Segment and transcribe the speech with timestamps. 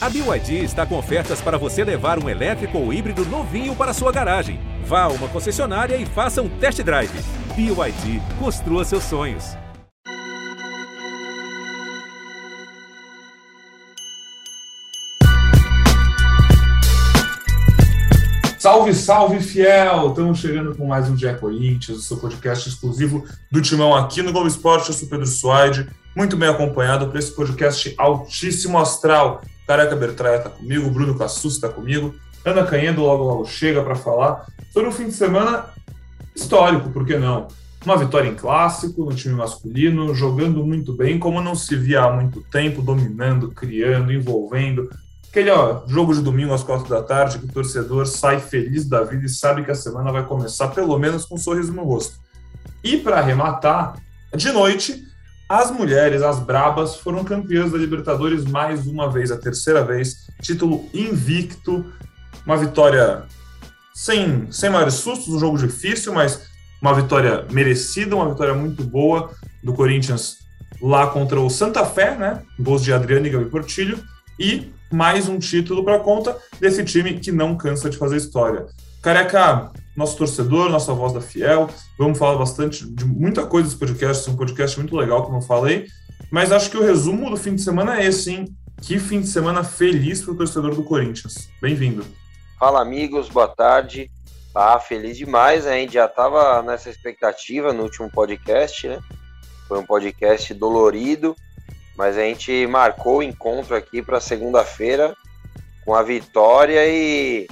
[0.00, 4.12] A BYD está com ofertas para você levar um elétrico ou híbrido novinho para sua
[4.12, 4.60] garagem.
[4.84, 7.10] Vá a uma concessionária e faça um test drive.
[7.56, 9.56] BYD, construa seus sonhos.
[18.56, 20.10] Salve, salve, fiel!
[20.10, 24.30] Estamos chegando com mais um Dia Corinthians, o seu podcast exclusivo do Timão aqui no
[24.30, 24.90] Globo Esporte.
[24.90, 30.48] Eu sou Pedro Suaide, muito bem acompanhado por esse podcast altíssimo astral Careca Bertraia está
[30.48, 35.04] comigo, Bruno Cassus está comigo, Ana Canhendo logo logo chega para falar sobre um fim
[35.04, 35.66] de semana
[36.34, 37.48] histórico, por que não?
[37.84, 42.10] Uma vitória em clássico no time masculino, jogando muito bem, como não se via há
[42.10, 44.88] muito tempo, dominando, criando, envolvendo.
[45.28, 49.04] Aquele ó, jogo de domingo às quatro da tarde, que o torcedor sai feliz da
[49.04, 52.16] vida e sabe que a semana vai começar pelo menos com um sorriso no rosto.
[52.82, 53.96] E para arrematar,
[54.34, 55.07] de noite,
[55.48, 60.88] as mulheres, as brabas, foram campeãs da Libertadores mais uma vez, a terceira vez, título
[60.92, 61.86] invicto,
[62.44, 63.24] uma vitória
[63.94, 66.48] sem, sem maiores sustos, um jogo difícil, mas
[66.82, 69.30] uma vitória merecida, uma vitória muito boa
[69.64, 70.36] do Corinthians
[70.80, 72.42] lá contra o Santa Fé, né?
[72.60, 73.98] Gols de Adriano e Gabi Portilho,
[74.38, 78.66] e mais um título para conta desse time que não cansa de fazer história.
[79.02, 81.68] Careca, nosso torcedor, nossa voz da Fiel.
[81.98, 85.42] Vamos falar bastante de muita coisa desse podcast, é um podcast muito legal, como eu
[85.42, 85.86] falei.
[86.30, 88.48] Mas acho que o resumo do fim de semana é esse, hein?
[88.80, 91.48] Que fim de semana feliz para o torcedor do Corinthians.
[91.60, 92.06] Bem-vindo.
[92.60, 94.08] Fala, amigos, boa tarde.
[94.54, 99.00] Ah, feliz demais, a gente já estava nessa expectativa no último podcast, né?
[99.66, 101.34] Foi um podcast dolorido,
[101.96, 105.14] mas a gente marcou o encontro aqui para segunda-feira
[105.84, 107.48] com a vitória e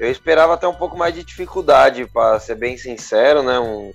[0.00, 3.60] eu esperava até um pouco mais de dificuldade, para ser bem sincero, né?
[3.60, 3.92] Um,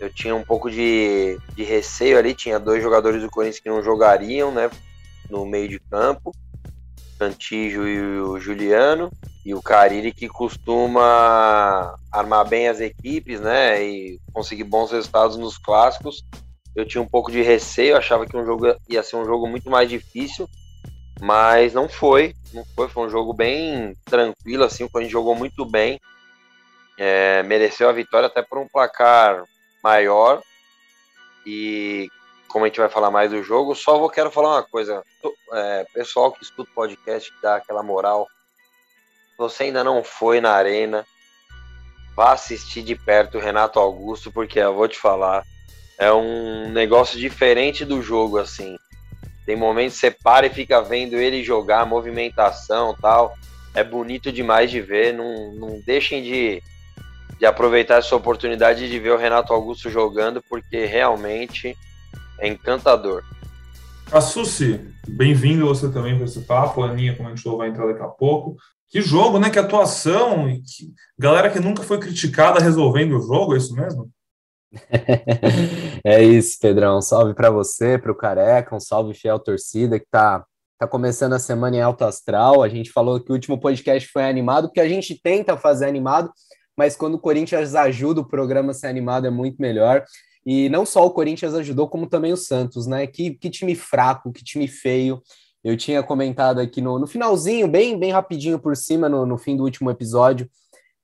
[0.00, 3.82] eu tinha um pouco de, de receio ali, tinha dois jogadores do Corinthians que não
[3.82, 4.70] jogariam, né?
[5.28, 6.34] No meio de campo,
[7.18, 9.10] Cantijo e o Juliano,
[9.44, 13.84] e o Carille que costuma armar bem as equipes, né?
[13.84, 16.24] E conseguir bons resultados nos clássicos.
[16.74, 19.68] Eu tinha um pouco de receio, achava que um jogo ia ser um jogo muito
[19.68, 20.48] mais difícil,
[21.20, 25.64] mas não foi, não foi, foi um jogo bem tranquilo, assim, o Corinthians jogou muito
[25.64, 26.00] bem,
[26.96, 29.44] é, mereceu a vitória até por um placar
[29.82, 30.42] maior,
[31.44, 32.08] e
[32.48, 35.02] como a gente vai falar mais do jogo, só vou quero falar uma coisa,
[35.52, 38.26] é, pessoal que escuta o podcast, que dá aquela moral,
[39.36, 41.06] você ainda não foi na arena,
[42.16, 45.44] vá assistir de perto o Renato Augusto, porque eu vou te falar,
[45.98, 48.76] é um negócio diferente do jogo, assim,
[49.48, 53.34] tem momentos que você para e fica vendo ele jogar, movimentação tal.
[53.72, 55.14] É bonito demais de ver.
[55.14, 56.62] Não, não deixem de,
[57.38, 61.74] de aproveitar essa oportunidade de ver o Renato Augusto jogando, porque realmente
[62.38, 63.24] é encantador.
[64.12, 66.82] A Susi, bem-vindo você também para esse papo.
[66.82, 68.54] A Aninha comentou, vai entrar daqui a pouco.
[68.90, 69.48] Que jogo, né?
[69.48, 70.46] Que atuação.
[70.46, 70.92] Que...
[71.18, 74.10] Galera que nunca foi criticada resolvendo o jogo, é isso mesmo?
[76.04, 76.98] é isso, Pedrão.
[76.98, 80.44] Um salve para você, para o Careca, um salve fiel torcida que tá,
[80.78, 82.62] tá começando a semana em alto astral.
[82.62, 86.30] A gente falou que o último podcast foi animado, porque a gente tenta fazer animado,
[86.76, 90.04] mas quando o Corinthians ajuda o programa a ser animado é muito melhor.
[90.44, 93.06] E não só o Corinthians ajudou, como também o Santos, né?
[93.06, 95.20] Que, que time fraco, que time feio.
[95.62, 99.56] Eu tinha comentado aqui no, no finalzinho, bem, bem rapidinho por cima, no, no fim
[99.56, 100.48] do último episódio,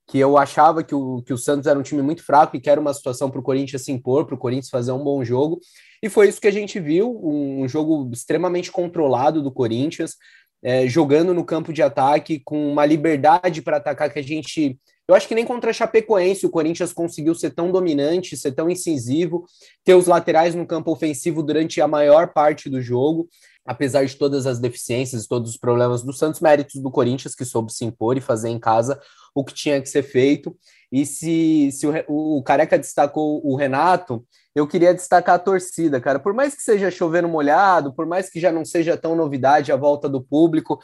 [0.07, 2.69] que eu achava que o, que o Santos era um time muito fraco e que
[2.69, 5.59] era uma situação para o Corinthians se impor, para o Corinthians fazer um bom jogo.
[6.01, 10.15] E foi isso que a gente viu: um jogo extremamente controlado do Corinthians,
[10.63, 14.79] é, jogando no campo de ataque, com uma liberdade para atacar que a gente.
[15.07, 18.67] Eu acho que nem contra a Chapecoense o Corinthians conseguiu ser tão dominante, ser tão
[18.67, 19.45] incisivo,
[19.83, 23.29] ter os laterais no campo ofensivo durante a maior parte do jogo
[23.65, 27.43] apesar de todas as deficiências e todos os problemas do Santos, méritos do Corinthians, que
[27.43, 28.99] soube se impor e fazer em casa
[29.33, 30.55] o que tinha que ser feito.
[30.91, 36.19] E se, se o, o Careca destacou o Renato, eu queria destacar a torcida, cara.
[36.19, 39.75] Por mais que seja chovendo molhado, por mais que já não seja tão novidade a
[39.75, 40.79] volta do público,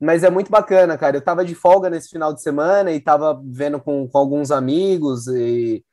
[0.00, 1.16] mas é muito bacana, cara.
[1.16, 5.28] Eu tava de folga nesse final de semana e tava vendo com, com alguns amigos
[5.28, 5.84] e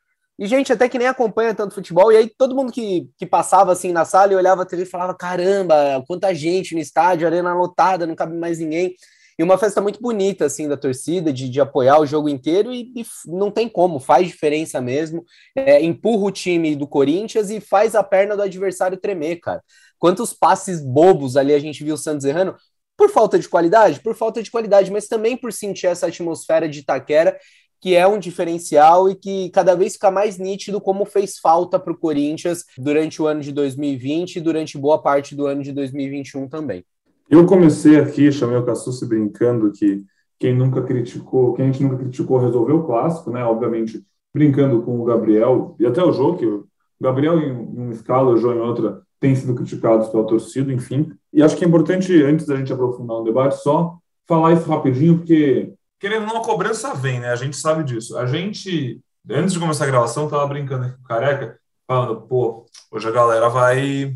[0.42, 3.72] e gente até que nem acompanha tanto futebol, e aí todo mundo que, que passava
[3.72, 7.54] assim na sala e olhava a TV e falava: caramba, quanta gente no estádio, arena
[7.54, 8.96] lotada, não cabe mais ninguém.
[9.38, 12.92] E uma festa muito bonita, assim, da torcida, de, de apoiar o jogo inteiro, e,
[12.96, 15.24] e não tem como, faz diferença mesmo.
[15.56, 19.64] É, empurra o time do Corinthians e faz a perna do adversário tremer, cara.
[20.00, 22.56] Quantos passes bobos ali a gente viu o Santos errando,
[22.98, 26.80] por falta de qualidade, por falta de qualidade, mas também por sentir essa atmosfera de
[26.80, 27.38] Itaquera
[27.82, 31.92] que é um diferencial e que cada vez fica mais nítido como fez falta para
[31.92, 36.48] o Corinthians durante o ano de 2020 e durante boa parte do ano de 2021
[36.48, 36.86] também.
[37.30, 40.04] Eu comecei aqui, chamei o Cassucci brincando que
[40.38, 43.44] quem nunca criticou, quem a gente nunca criticou resolveu o clássico, né?
[43.44, 46.68] Obviamente, brincando com o Gabriel e até o Jô, que o
[47.00, 51.12] Gabriel em, uma escala, o Jô em outra, tem sido criticados pela torcida, enfim.
[51.32, 53.98] E acho que é importante, antes da gente aprofundar o debate, só
[54.28, 57.30] falar isso rapidinho, porque querendo ou não, a cobrança vem, né?
[57.30, 58.18] A gente sabe disso.
[58.18, 59.00] A gente,
[59.30, 63.12] antes de começar a gravação, tava brincando aqui com o Careca, falando, pô, hoje a
[63.12, 64.16] galera vai.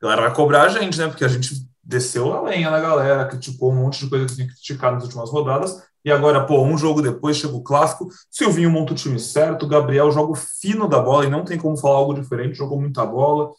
[0.00, 1.08] A galera vai cobrar a gente, né?
[1.08, 4.46] Porque a gente desceu a lenha na galera, criticou um monte de coisa que tinha
[4.46, 5.82] criticado nas últimas rodadas.
[6.04, 8.08] E agora, pô, um jogo depois chega o clássico.
[8.30, 11.76] Silvinho monta o time certo, Gabriel joga o fino da bola e não tem como
[11.76, 13.52] falar algo diferente, jogou muita bola.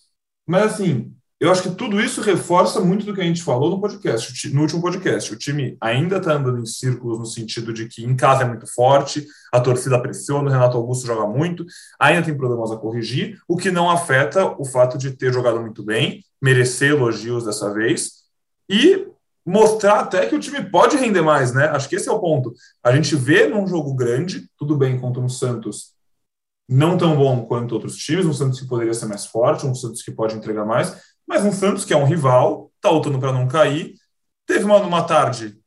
[0.45, 3.79] Mas assim, eu acho que tudo isso reforça muito do que a gente falou no
[3.79, 5.31] podcast, no último podcast.
[5.31, 8.65] O time ainda está andando em círculos no sentido de que em casa é muito
[8.65, 11.63] forte, a torcida pressiona, o Renato Augusto joga muito,
[11.99, 15.83] ainda tem problemas a corrigir, o que não afeta o fato de ter jogado muito
[15.83, 18.23] bem, merecer elogios dessa vez
[18.67, 19.07] e
[19.45, 21.67] mostrar até que o time pode render mais, né?
[21.67, 22.51] Acho que esse é o ponto.
[22.83, 25.95] A gente vê num jogo grande, tudo bem contra um Santos
[26.69, 30.01] não tão bom quanto outros times, um Santos que poderia ser mais forte, um Santos
[30.01, 30.97] que pode entregar mais,
[31.27, 33.94] mas um Santos que é um rival, tá lutando para não cair.
[34.45, 35.57] Teve uma, uma tarde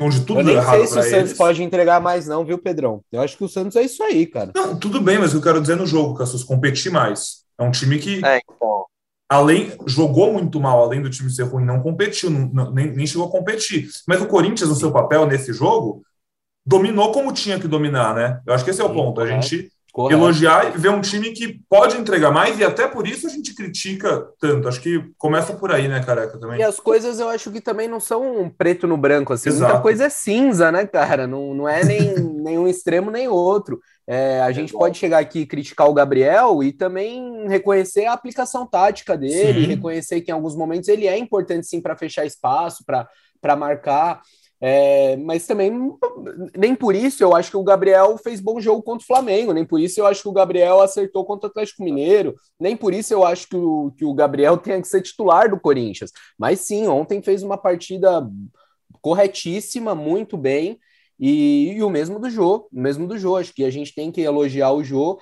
[0.00, 0.74] onde tudo deu errado.
[0.74, 3.02] Eu nem sei se o Santos pode entregar mais, não, viu, Pedrão?
[3.10, 4.52] Eu acho que o Santos é isso aí, cara.
[4.54, 7.44] Não, tudo bem, mas eu quero dizer no jogo, Cassus, competir mais.
[7.58, 8.24] É um time que.
[8.24, 8.84] É, então.
[9.30, 13.26] Além, jogou muito mal, além do time ser ruim, não competiu, não, nem, nem chegou
[13.26, 13.86] a competir.
[14.06, 16.02] Mas o Corinthians, no seu papel nesse jogo,
[16.64, 18.40] dominou como tinha que dominar, né?
[18.46, 19.20] Eu acho que esse é o ponto.
[19.20, 20.22] A gente Correto.
[20.22, 23.52] elogiar e ver um time que pode entregar mais, e até por isso a gente
[23.52, 24.68] critica tanto.
[24.68, 26.60] Acho que começa por aí, né, careca, também.
[26.60, 29.48] E as coisas eu acho que também não são preto no branco, assim.
[29.48, 29.72] Exato.
[29.72, 31.26] Muita coisa é cinza, né, cara?
[31.26, 33.80] Não, não é nem nenhum extremo nem outro.
[34.06, 38.68] É, a gente pode chegar aqui e criticar o Gabriel e também reconhecer a aplicação
[38.68, 39.66] tática dele, sim.
[39.66, 44.22] reconhecer que em alguns momentos ele é importante sim para fechar espaço, para marcar.
[44.60, 45.70] É, mas também,
[46.56, 49.64] nem por isso eu acho que o Gabriel fez bom jogo contra o Flamengo, nem
[49.64, 53.14] por isso eu acho que o Gabriel acertou contra o Atlético Mineiro, nem por isso
[53.14, 56.10] eu acho que o, que o Gabriel tenha que ser titular do Corinthians.
[56.36, 58.28] Mas sim, ontem fez uma partida
[59.00, 60.78] corretíssima, muito bem,
[61.18, 63.36] e, e o mesmo do Jô, o mesmo do Jô.
[63.36, 65.20] Acho que a gente tem que elogiar o Jô.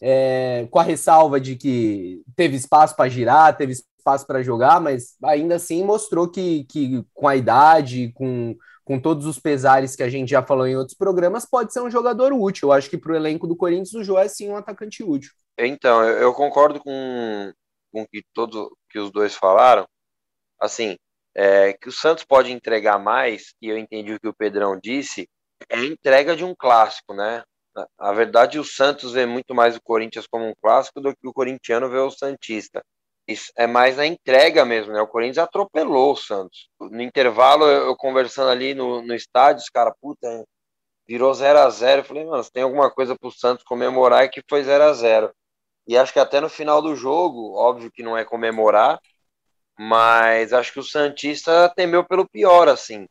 [0.00, 3.74] É, com a ressalva de que teve espaço para girar, teve
[4.08, 9.26] espaço para jogar, mas ainda assim mostrou que, que com a idade, com, com todos
[9.26, 12.68] os pesares que a gente já falou em outros programas, pode ser um jogador útil.
[12.68, 15.30] Eu acho que para o elenco do Corinthians o João é sim um atacante útil.
[15.58, 17.52] Então, eu, concordo com,
[17.92, 19.86] com que todos que os dois falaram.
[20.60, 20.96] Assim,
[21.34, 25.28] é, que o Santos pode entregar mais, e eu entendi o que o Pedrão disse,
[25.68, 27.42] é a entrega de um clássico, né?
[27.96, 31.32] A verdade, o Santos vê muito mais o Corinthians como um clássico do que o
[31.32, 32.82] corintiano vê o Santista.
[33.56, 35.00] É mais na entrega mesmo, né?
[35.02, 36.70] O Corinthians atropelou o Santos.
[36.80, 40.46] No intervalo, eu, conversando ali no, no estádio, os caras, puta,
[41.06, 44.28] virou 0 a 0 Eu falei, mano, se tem alguma coisa pro Santos comemorar é
[44.28, 45.30] que foi 0 a 0
[45.86, 48.98] E acho que até no final do jogo, óbvio que não é comemorar,
[49.78, 53.06] mas acho que o Santista temeu pelo pior, assim.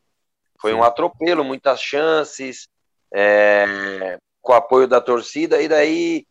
[0.60, 2.68] Foi um atropelo, muitas chances,
[3.14, 6.26] é, com o apoio da torcida, e daí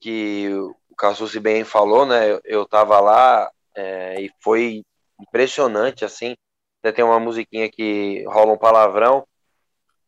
[0.00, 0.50] que
[0.94, 2.38] o Cassucci bem falou, né?
[2.44, 4.84] Eu estava lá é, e foi
[5.20, 6.36] impressionante, assim.
[6.80, 9.26] Até tem uma musiquinha que rola um palavrão,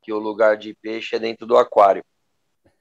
[0.00, 2.04] que o lugar de peixe é dentro do aquário.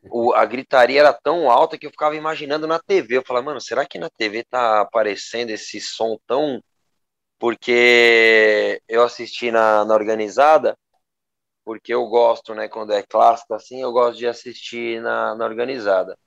[0.04, 3.18] O, a gritaria era tão alta que eu ficava imaginando na TV.
[3.18, 6.62] Eu falava, mano, será que na TV tá aparecendo esse som tão.
[7.40, 10.78] Porque eu assisti na, na organizada,
[11.66, 16.18] porque eu gosto, né, quando é clássico assim, eu gosto de assistir na, na organizada.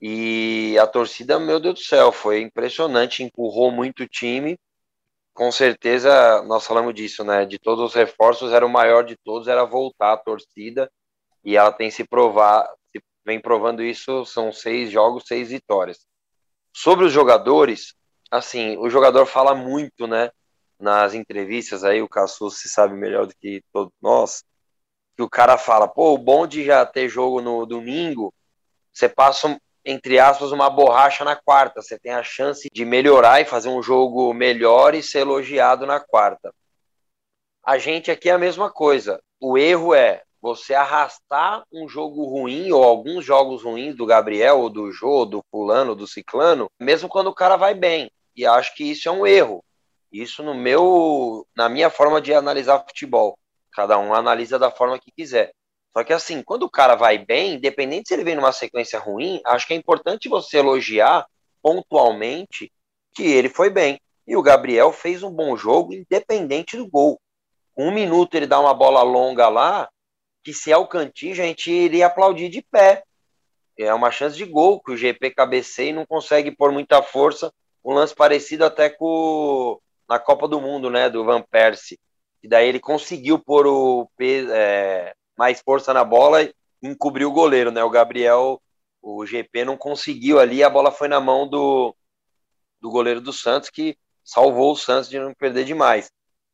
[0.00, 4.58] E a torcida, meu Deus do céu, foi impressionante, empurrou muito o time.
[5.32, 7.44] Com certeza, nós falamos disso, né?
[7.44, 10.90] De todos os reforços, era o maior de todos, era voltar a torcida.
[11.44, 12.68] E ela tem se provar,
[13.24, 16.06] vem provando isso, são seis jogos, seis vitórias.
[16.72, 17.94] Sobre os jogadores,
[18.30, 20.30] assim, o jogador fala muito, né?
[20.78, 24.44] Nas entrevistas aí, o Cassu se sabe melhor do que todos nós,
[25.16, 28.32] que o cara fala, pô, o bom de já ter jogo no domingo,
[28.92, 31.80] você passa entre aspas, uma borracha na quarta.
[31.80, 36.00] Você tem a chance de melhorar e fazer um jogo melhor e ser elogiado na
[36.00, 36.52] quarta.
[37.64, 39.20] A gente aqui é a mesma coisa.
[39.40, 44.68] O erro é você arrastar um jogo ruim ou alguns jogos ruins do Gabriel, ou
[44.68, 48.10] do Jô, do fulano, do ciclano, mesmo quando o cara vai bem.
[48.34, 49.64] E acho que isso é um erro.
[50.12, 53.38] Isso no meu, na minha forma de analisar futebol.
[53.72, 55.52] Cada um analisa da forma que quiser.
[55.96, 59.40] Só que assim, quando o cara vai bem, independente se ele vem numa sequência ruim,
[59.46, 61.26] acho que é importante você elogiar
[61.62, 62.70] pontualmente
[63.14, 63.98] que ele foi bem.
[64.26, 67.18] E o Gabriel fez um bom jogo, independente do gol.
[67.74, 69.88] Um minuto ele dá uma bola longa lá,
[70.44, 73.02] que se é o Cantígio, a gente iria aplaudir de pé.
[73.78, 77.50] É uma chance de gol, que o GP cabeceia e não consegue pôr muita força.
[77.82, 81.98] Um lance parecido até com na Copa do Mundo, né, do Van Persie.
[82.42, 86.52] E daí ele conseguiu pôr o é, mais força na bola e
[86.82, 87.82] encobriu o goleiro, né?
[87.82, 88.60] O Gabriel,
[89.02, 91.94] o GP não conseguiu ali, a bola foi na mão do,
[92.80, 96.10] do goleiro do Santos, que salvou o Santos de não perder demais.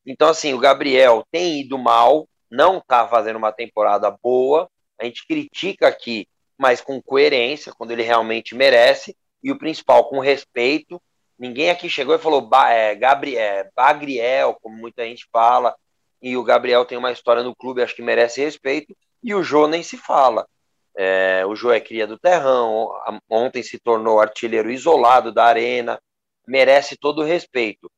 [0.07, 4.69] Então, assim, o Gabriel tem ido mal, não está fazendo uma temporada boa,
[5.01, 6.27] a gente critica aqui,
[6.59, 11.03] mas com coerência, quando ele realmente merece, e o principal, com respeito.
[11.39, 15.75] Ninguém aqui chegou e falou é, Gabriel, é, Bagriel, como muita gente fala,
[16.23, 19.67] e o Gabriel tem uma história no clube, acho que merece respeito, e o Jô
[19.67, 20.47] nem se fala.
[20.95, 22.91] É, o Jô é cria do Terrão,
[23.29, 26.01] ontem se tornou artilheiro isolado da Arena,
[26.47, 27.91] merece todo o respeito.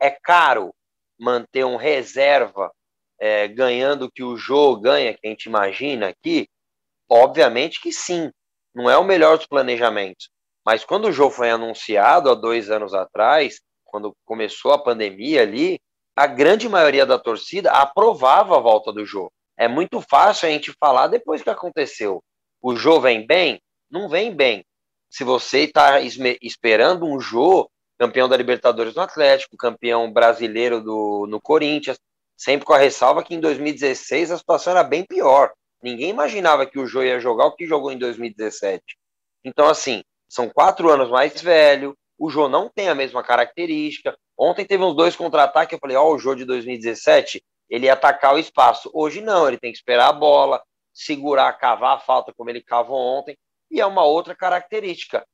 [0.00, 0.74] É caro
[1.18, 2.72] manter um reserva
[3.18, 6.48] é, ganhando o que o Jô ganha, que a gente imagina aqui?
[7.08, 8.30] Obviamente que sim,
[8.74, 10.30] não é o melhor dos planejamentos.
[10.64, 15.80] Mas quando o Jô foi anunciado há dois anos atrás, quando começou a pandemia ali,
[16.16, 19.30] a grande maioria da torcida aprovava a volta do Jô.
[19.56, 22.22] É muito fácil a gente falar depois que aconteceu.
[22.62, 23.60] O Jô vem bem?
[23.90, 24.64] Não vem bem.
[25.08, 31.40] Se você está esperando um Jô campeão da Libertadores no Atlético, campeão brasileiro do, no
[31.40, 31.98] Corinthians,
[32.36, 35.52] sempre com a ressalva que em 2016 a situação era bem pior.
[35.82, 38.82] Ninguém imaginava que o Jô ia jogar o que jogou em 2017.
[39.44, 44.16] Então, assim, são quatro anos mais velho, o Jô não tem a mesma característica.
[44.40, 47.92] Ontem teve uns dois contra-ataques, eu falei, ó, oh, o Jô de 2017, ele ia
[47.92, 48.90] atacar o espaço.
[48.94, 50.62] Hoje não, ele tem que esperar a bola,
[50.94, 53.36] segurar, cavar a falta como ele cavou ontem,
[53.70, 55.24] e é uma outra característica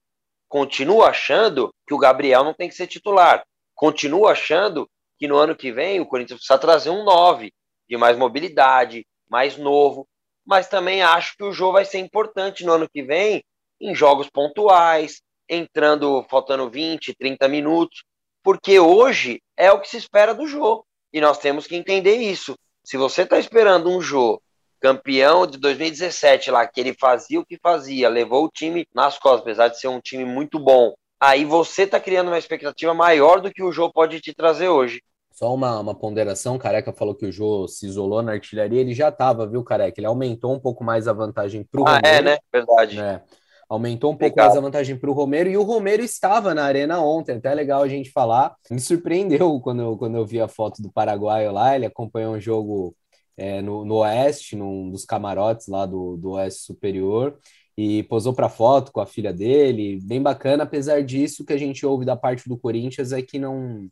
[0.49, 3.45] continuo achando que o Gabriel não tem que ser titular.
[3.75, 7.53] Continuo achando que no ano que vem o Corinthians precisa trazer um 9
[7.89, 10.07] de mais mobilidade, mais novo.
[10.45, 13.43] Mas também acho que o jogo vai ser importante no ano que vem
[13.81, 18.05] em jogos pontuais, entrando faltando 20, 30 minutos,
[18.47, 20.87] porque hoje é o que se espera do jogo.
[21.13, 22.55] E nós temos que entender isso.
[22.85, 24.41] Se você está esperando um jogo
[24.81, 29.41] campeão de 2017 lá, que ele fazia o que fazia, levou o time nas costas,
[29.41, 30.95] apesar de ser um time muito bom.
[31.19, 35.03] Aí você tá criando uma expectativa maior do que o jogo pode te trazer hoje.
[35.33, 39.11] Só uma, uma ponderação, Careca falou que o Jô se isolou na artilharia, ele já
[39.11, 39.99] tava, viu, Careca?
[39.99, 42.07] Ele aumentou um pouco mais a vantagem pro ah, é, Romero.
[42.07, 42.39] Ah, é, né?
[42.53, 43.01] Verdade.
[43.01, 43.23] É.
[43.69, 47.01] Aumentou um pouco mais a vantagem para o Romero e o Romero estava na arena
[47.01, 48.55] ontem, até é legal a gente falar.
[48.71, 52.41] Me surpreendeu quando eu, quando eu vi a foto do Paraguai lá, ele acompanhou um
[52.41, 52.95] jogo
[53.37, 57.37] é, no, no Oeste, num dos camarotes lá do, do Oeste Superior,
[57.77, 60.63] e posou para foto com a filha dele, bem bacana.
[60.63, 63.89] Apesar disso, o que a gente ouve da parte do Corinthians é que não,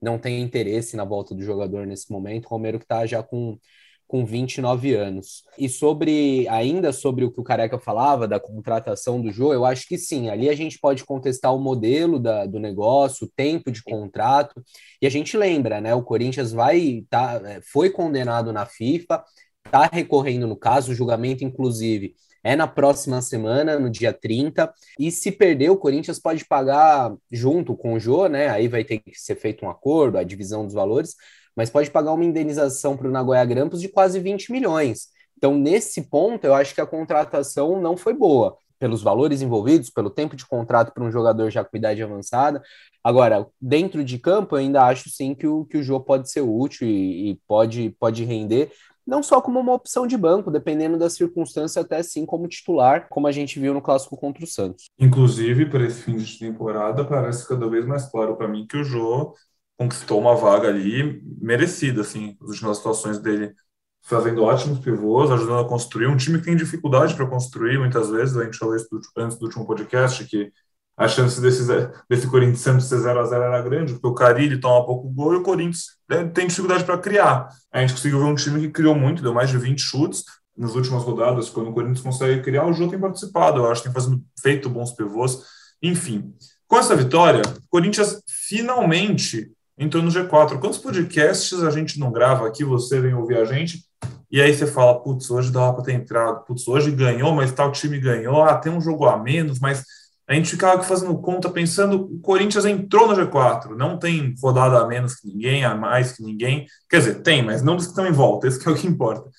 [0.00, 2.46] não tem interesse na volta do jogador nesse momento.
[2.46, 3.58] O Romero que está já com
[4.06, 5.42] com 29 anos.
[5.58, 9.86] E sobre, ainda sobre o que o Careca falava da contratação do Jô, eu acho
[9.88, 13.82] que sim, ali a gente pode contestar o modelo da, do negócio, o tempo de
[13.82, 14.62] contrato,
[15.02, 19.24] e a gente lembra, né, o Corinthians vai, tá, é, foi condenado na FIFA,
[19.64, 25.10] está recorrendo no caso, o julgamento, inclusive, é na próxima semana, no dia 30, e
[25.10, 29.18] se perder, o Corinthians pode pagar junto com o Jô, né, aí vai ter que
[29.18, 31.16] ser feito um acordo, a divisão dos valores,
[31.56, 35.08] mas pode pagar uma indenização para o Nagoya Grampus de quase 20 milhões.
[35.36, 40.10] Então, nesse ponto, eu acho que a contratação não foi boa, pelos valores envolvidos, pelo
[40.10, 42.62] tempo de contrato para um jogador já com idade avançada.
[43.02, 46.42] Agora, dentro de campo, eu ainda acho sim que o, que o jogo pode ser
[46.42, 48.70] útil e, e pode, pode render,
[49.06, 53.28] não só como uma opção de banco, dependendo da circunstância, até sim como titular, como
[53.28, 54.86] a gente viu no clássico contra o Santos.
[54.98, 58.84] Inclusive, para esse fim de temporada, parece cada vez mais claro para mim que o
[58.84, 59.32] Jô
[59.76, 63.54] conquistou uma vaga ali merecida, assim, as últimas situações dele
[64.02, 68.36] fazendo ótimos pivôs, ajudando a construir um time que tem dificuldade para construir muitas vezes,
[68.36, 70.52] a gente falou isso antes do último podcast, que
[70.96, 71.66] a chance desse,
[72.08, 75.34] desse Corinthians Santos ser 0 a 0 era grande, porque o Carilli toma pouco gol
[75.34, 77.48] e o Corinthians né, tem dificuldade para criar.
[77.70, 80.24] A gente conseguiu ver um time que criou muito, deu mais de 20 chutes
[80.56, 83.92] nas últimas rodadas, quando o Corinthians consegue criar, o Jô tem participado, eu acho, tem
[83.92, 85.42] fazendo, feito bons pivôs,
[85.82, 86.32] enfim.
[86.66, 90.58] Com essa vitória, o Corinthians finalmente entrou no G4.
[90.58, 93.84] Quantos podcasts a gente não grava aqui, você vem ouvir a gente,
[94.30, 97.70] e aí você fala, putz, hoje dava para ter entrado, putz, hoje ganhou, mas tal
[97.70, 99.84] time ganhou, ah, tem um jogo a menos, mas
[100.28, 104.86] a gente ficava fazendo conta, pensando, o Corinthians entrou no G4, não tem rodada a
[104.86, 108.06] menos que ninguém, a mais que ninguém, quer dizer, tem, mas não dos que estão
[108.06, 109.30] em volta, esse é o que importa.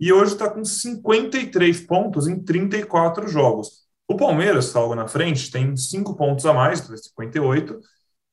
[0.00, 3.80] E hoje está com 53 pontos em 34 jogos.
[4.08, 7.78] O Palmeiras está logo na frente, tem 5 pontos a mais, 58,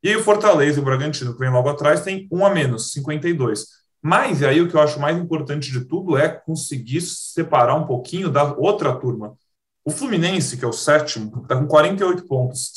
[0.04, 2.92] E aí o Fortaleza e o Bragantino, que vem logo atrás, tem um a menos,
[2.92, 3.66] 52.
[4.02, 8.30] Mas aí o que eu acho mais importante de tudo é conseguir separar um pouquinho
[8.30, 9.36] da outra turma.
[9.84, 12.72] O Fluminense, que é o sétimo, está com 48 pontos,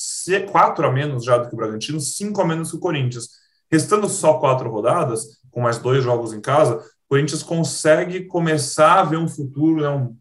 [0.50, 3.28] quatro a menos já do que o Bragantino, cinco a menos que o Corinthians.
[3.70, 9.04] Restando só quatro rodadas, com mais dois jogos em casa, o Corinthians consegue começar a
[9.04, 10.16] ver um futuro, né, um,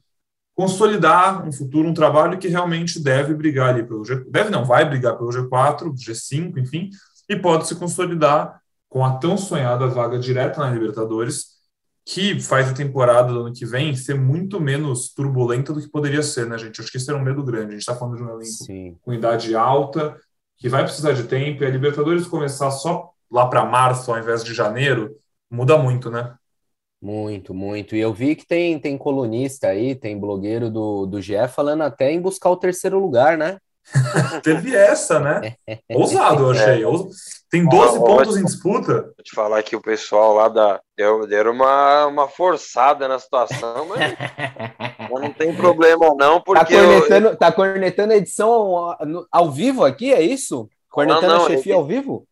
[0.60, 4.84] consolidar um futuro, um trabalho que realmente deve brigar ali pelo G, deve não, vai
[4.84, 6.90] brigar pelo G4, G5, enfim,
[7.30, 11.60] e pode se consolidar com a tão sonhada vaga direta na Libertadores,
[12.06, 16.22] que faz a temporada do ano que vem ser muito menos turbulenta do que poderia
[16.22, 16.82] ser, né, gente?
[16.82, 17.68] Acho que esse era um medo grande.
[17.68, 18.98] A gente está falando de um elenco Sim.
[19.02, 20.18] com idade alta,
[20.58, 24.44] que vai precisar de tempo, e a Libertadores começar só lá para março ao invés
[24.44, 25.16] de janeiro,
[25.50, 26.36] muda muito, né?
[27.02, 27.96] Muito, muito.
[27.96, 32.12] E eu vi que tem, tem colunista aí, tem blogueiro do, do GE falando até
[32.12, 33.58] em buscar o terceiro lugar, né?
[34.44, 35.56] Teve essa, né?
[35.90, 36.84] Ousado, eu achei.
[36.84, 36.88] É.
[37.50, 39.02] Tem 12 pontos em disputa.
[39.02, 40.80] Vou te falar que o pessoal lá da.
[40.96, 44.16] Deu, deram uma, uma forçada na situação, mas,
[44.78, 46.76] mas não tem problema, não, porque.
[46.76, 47.36] Tá cornetando, eu...
[47.36, 48.98] tá cornetando a edição ao,
[49.32, 50.70] ao, vivo aqui, é isso?
[50.90, 52.28] Cornetando não, não, a chefia ao vivo?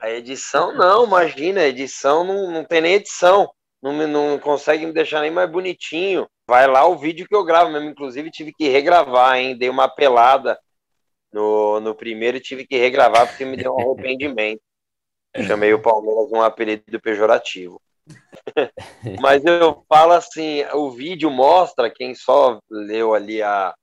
[0.00, 3.48] A edição não, imagina, a edição não, não tem nem edição
[3.82, 6.26] não, não consegue me deixar nem mais bonitinho.
[6.46, 7.88] Vai lá o vídeo que eu gravo mesmo.
[7.88, 9.56] Inclusive, tive que regravar, hein?
[9.56, 10.58] Dei uma pelada
[11.32, 14.60] no, no primeiro e tive que regravar porque me deu um arrependimento.
[15.46, 17.80] Chamei o Palmeiras um apelido pejorativo.
[19.20, 23.74] Mas eu falo assim: o vídeo mostra, quem só leu ali a,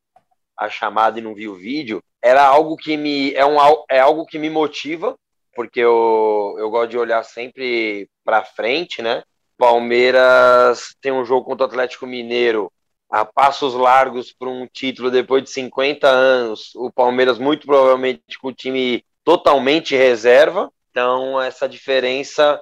[0.57, 3.57] a chamada e não viu o vídeo, era algo que me é, um,
[3.89, 5.15] é algo que me motiva,
[5.53, 9.23] porque eu, eu gosto de olhar sempre para frente, né?
[9.57, 12.71] Palmeiras tem um jogo contra o Atlético Mineiro
[13.09, 16.73] a passos largos para um título depois de 50 anos.
[16.75, 20.71] O Palmeiras, muito provavelmente, com o time totalmente reserva.
[20.91, 22.61] Então, essa diferença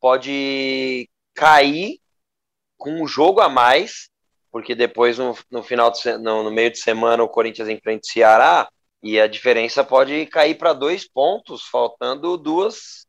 [0.00, 1.98] pode cair
[2.76, 4.08] com um jogo a mais,
[4.50, 8.10] porque depois, no, no final de, no, no meio de semana, o Corinthians enfrenta o
[8.10, 8.68] Ceará
[9.02, 13.06] e a diferença pode cair para dois pontos, faltando duas,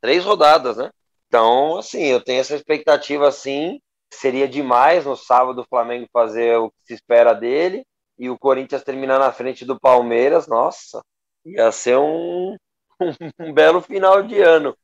[0.00, 0.90] três rodadas, né?
[1.34, 6.70] Então, assim, eu tenho essa expectativa, assim, seria demais no sábado o Flamengo fazer o
[6.70, 7.82] que se espera dele
[8.16, 11.02] e o Corinthians terminar na frente do Palmeiras, nossa,
[11.44, 12.54] ia ser um,
[13.40, 14.76] um, belo final de ano.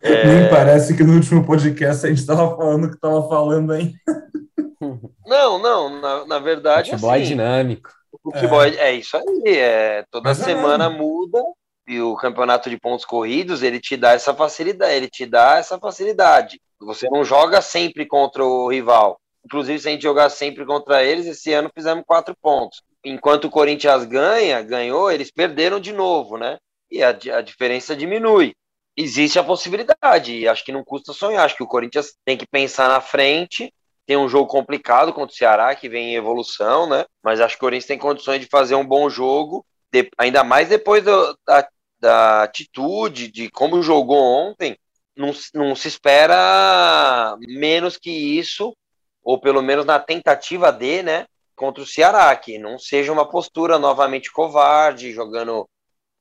[0.00, 0.24] É...
[0.24, 3.92] Nem parece que no último podcast a gente estava falando o que estava falando, hein?
[5.26, 6.90] Não, não, na, na verdade.
[6.90, 7.90] Futebol é assim, é dinâmico.
[8.10, 8.74] O futebol é.
[8.76, 11.40] é isso aí, é, toda Mas é semana é muda
[11.90, 15.76] e o campeonato de pontos corridos, ele te dá essa facilidade, ele te dá essa
[15.76, 16.60] facilidade.
[16.78, 19.20] Você não joga sempre contra o rival.
[19.44, 22.80] Inclusive, se a gente jogar sempre contra eles, esse ano fizemos quatro pontos.
[23.04, 26.58] Enquanto o Corinthians ganha, ganhou, eles perderam de novo, né?
[26.88, 28.54] E a, a diferença diminui.
[28.96, 31.44] Existe a possibilidade, e acho que não custa sonhar.
[31.44, 33.74] Acho que o Corinthians tem que pensar na frente.
[34.06, 37.04] Tem um jogo complicado contra o Ceará, que vem em evolução, né?
[37.20, 40.68] Mas acho que o Corinthians tem condições de fazer um bom jogo, de, ainda mais
[40.68, 41.68] depois do, da,
[42.00, 44.76] da atitude, de como jogou ontem,
[45.16, 48.74] não, não se espera menos que isso,
[49.22, 53.78] ou pelo menos na tentativa de, né, contra o Ceará, que não seja uma postura
[53.78, 55.68] novamente covarde, jogando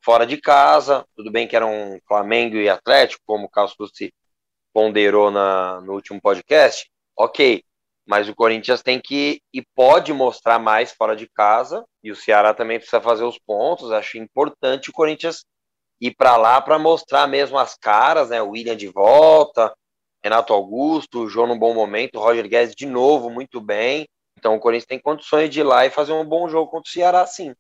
[0.04, 1.06] fora de casa.
[1.15, 4.13] Tudo bem que era um Flamengo e Atlético, como o Carlos se
[4.74, 7.63] ponderou na, no último podcast, ok.
[8.06, 12.54] Mas o Corinthians tem que e pode mostrar mais fora de casa, e o Ceará
[12.54, 13.92] também precisa fazer os pontos.
[13.92, 15.46] Acho importante o Corinthians
[15.99, 18.41] ir para lá para mostrar mesmo as caras, né?
[18.41, 19.73] O William de volta,
[20.23, 24.05] Renato Augusto, o João num bom momento, Roger Guedes de novo, muito bem.
[24.38, 26.91] Então o Corinthians tem condições de ir lá e fazer um bom jogo contra o
[26.91, 27.53] Ceará, sim.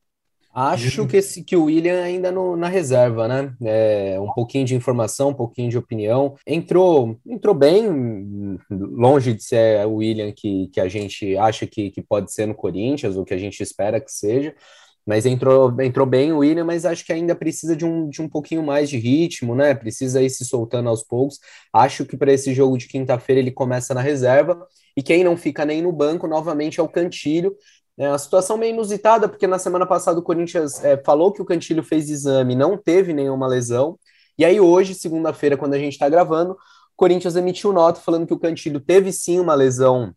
[0.53, 3.53] Acho que, esse, que o William ainda no, na reserva, né?
[3.63, 6.35] É, um pouquinho de informação, um pouquinho de opinião.
[6.45, 12.01] Entrou, entrou bem, longe de ser o William que, que a gente acha que, que
[12.01, 14.55] pode ser no Corinthians, ou que a gente espera que seja.
[15.09, 18.29] Mas entrou, entrou bem o William, mas acho que ainda precisa de um, de um
[18.29, 19.73] pouquinho mais de ritmo, né?
[19.73, 21.39] Precisa ir se soltando aos poucos.
[21.73, 24.67] Acho que para esse jogo de quinta-feira ele começa na reserva.
[24.95, 27.55] E quem não fica nem no banco, novamente, é o Cantilho.
[27.97, 31.45] É uma situação meio inusitada, porque na semana passada o Corinthians é, falou que o
[31.45, 33.97] Cantilho fez exame, não teve nenhuma lesão.
[34.37, 36.57] E aí, hoje, segunda-feira, quando a gente está gravando, o
[36.95, 40.13] Corinthians emitiu nota falando que o Cantilho teve sim uma lesão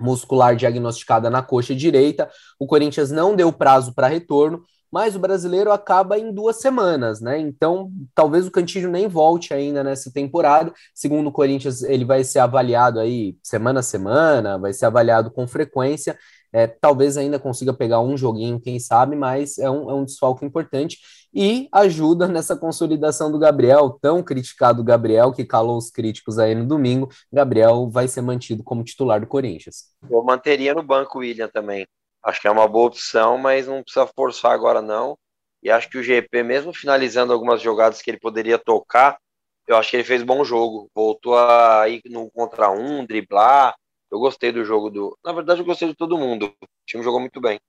[0.00, 2.30] muscular diagnosticada na coxa direita.
[2.58, 7.38] O Corinthians não deu prazo para retorno, mas o brasileiro acaba em duas semanas, né?
[7.38, 10.72] Então, talvez o Cantillo nem volte ainda nessa temporada.
[10.94, 15.46] Segundo o Corinthians, ele vai ser avaliado aí semana a semana, vai ser avaliado com
[15.46, 16.18] frequência.
[16.50, 20.46] É, talvez ainda consiga pegar um joguinho, quem sabe, mas é um, é um desfalque
[20.46, 20.98] importante.
[21.32, 26.66] E ajuda nessa consolidação do Gabriel, tão criticado Gabriel, que calou os críticos aí no
[26.66, 27.08] domingo.
[27.32, 29.94] Gabriel vai ser mantido como titular do Corinthians.
[30.10, 31.86] Eu manteria no banco o William também.
[32.22, 35.16] Acho que é uma boa opção, mas não precisa forçar agora não.
[35.62, 39.18] E acho que o GP, mesmo finalizando algumas jogadas que ele poderia tocar,
[39.66, 40.88] eu acho que ele fez bom jogo.
[40.94, 43.74] Voltou a ir no contra um, driblar.
[44.10, 45.18] Eu gostei do jogo do.
[45.24, 46.46] Na verdade, eu gostei de todo mundo.
[46.62, 47.60] O time jogou muito bem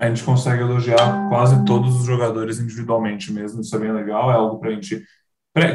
[0.00, 4.34] a gente consegue elogiar quase todos os jogadores individualmente mesmo, isso é bem legal, é
[4.34, 5.04] algo para a gente,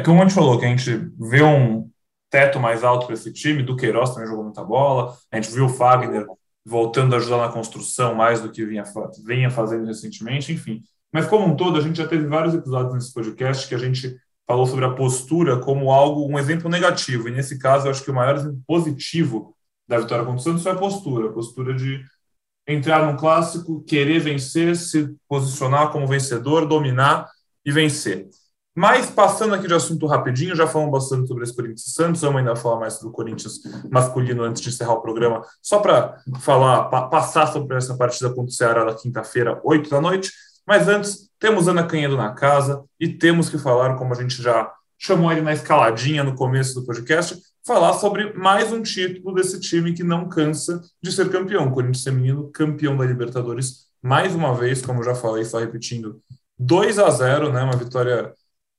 [0.04, 1.88] como a gente falou, que a gente vê um
[2.28, 5.66] teto mais alto para esse time, do Queiroz também jogou muita bola, a gente viu
[5.66, 6.26] o Fagner
[6.64, 8.82] voltando a ajudar na construção mais do que vinha,
[9.24, 10.82] vinha fazendo recentemente, enfim.
[11.12, 14.16] Mas como um todo, a gente já teve vários episódios nesse podcast que a gente
[14.44, 18.10] falou sobre a postura como algo, um exemplo negativo, e nesse caso eu acho que
[18.10, 19.54] o maior exemplo positivo
[19.86, 22.04] da vitória contra o Santos foi a postura, a postura de
[22.66, 27.28] entrar num clássico, querer vencer, se posicionar como vencedor, dominar
[27.64, 28.28] e vencer.
[28.74, 32.54] Mas passando aqui de assunto rapidinho, já falamos bastante sobre esse Corinthians Santos, vamos ainda
[32.54, 37.08] falar mais sobre o Corinthians masculino antes de encerrar o programa, só para falar, pa
[37.08, 40.30] passar sobre essa partida contra o Ceará da quinta-feira, 8 da noite.
[40.66, 44.70] Mas antes, temos Ana Canhedo na casa e temos que falar, como a gente já
[44.98, 49.92] chamou ele na escaladinha no começo do podcast, falar sobre mais um título desse time
[49.92, 51.66] que não cansa de ser campeão.
[51.66, 56.22] O Corinthians feminino, campeão da Libertadores, mais uma vez, como já falei, só repetindo,
[56.56, 57.64] 2 a 0 né?
[57.64, 58.32] Uma vitória.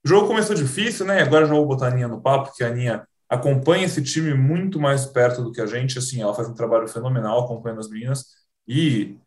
[0.05, 1.21] O jogo começou difícil, né?
[1.21, 4.79] Agora já vou botar a Aninha no papo, porque a Aninha acompanha esse time muito
[4.79, 5.97] mais perto do que a gente.
[5.97, 8.25] Assim, ela faz um trabalho fenomenal acompanhando as meninas
[8.65, 9.17] e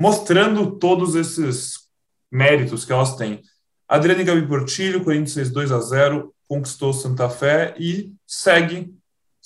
[0.00, 1.88] mostrando todos esses
[2.30, 3.42] méritos que elas têm.
[3.88, 8.99] Adriane Gabi Portilho, Corinthians fez 2 a 0 conquistou Santa Fé e segue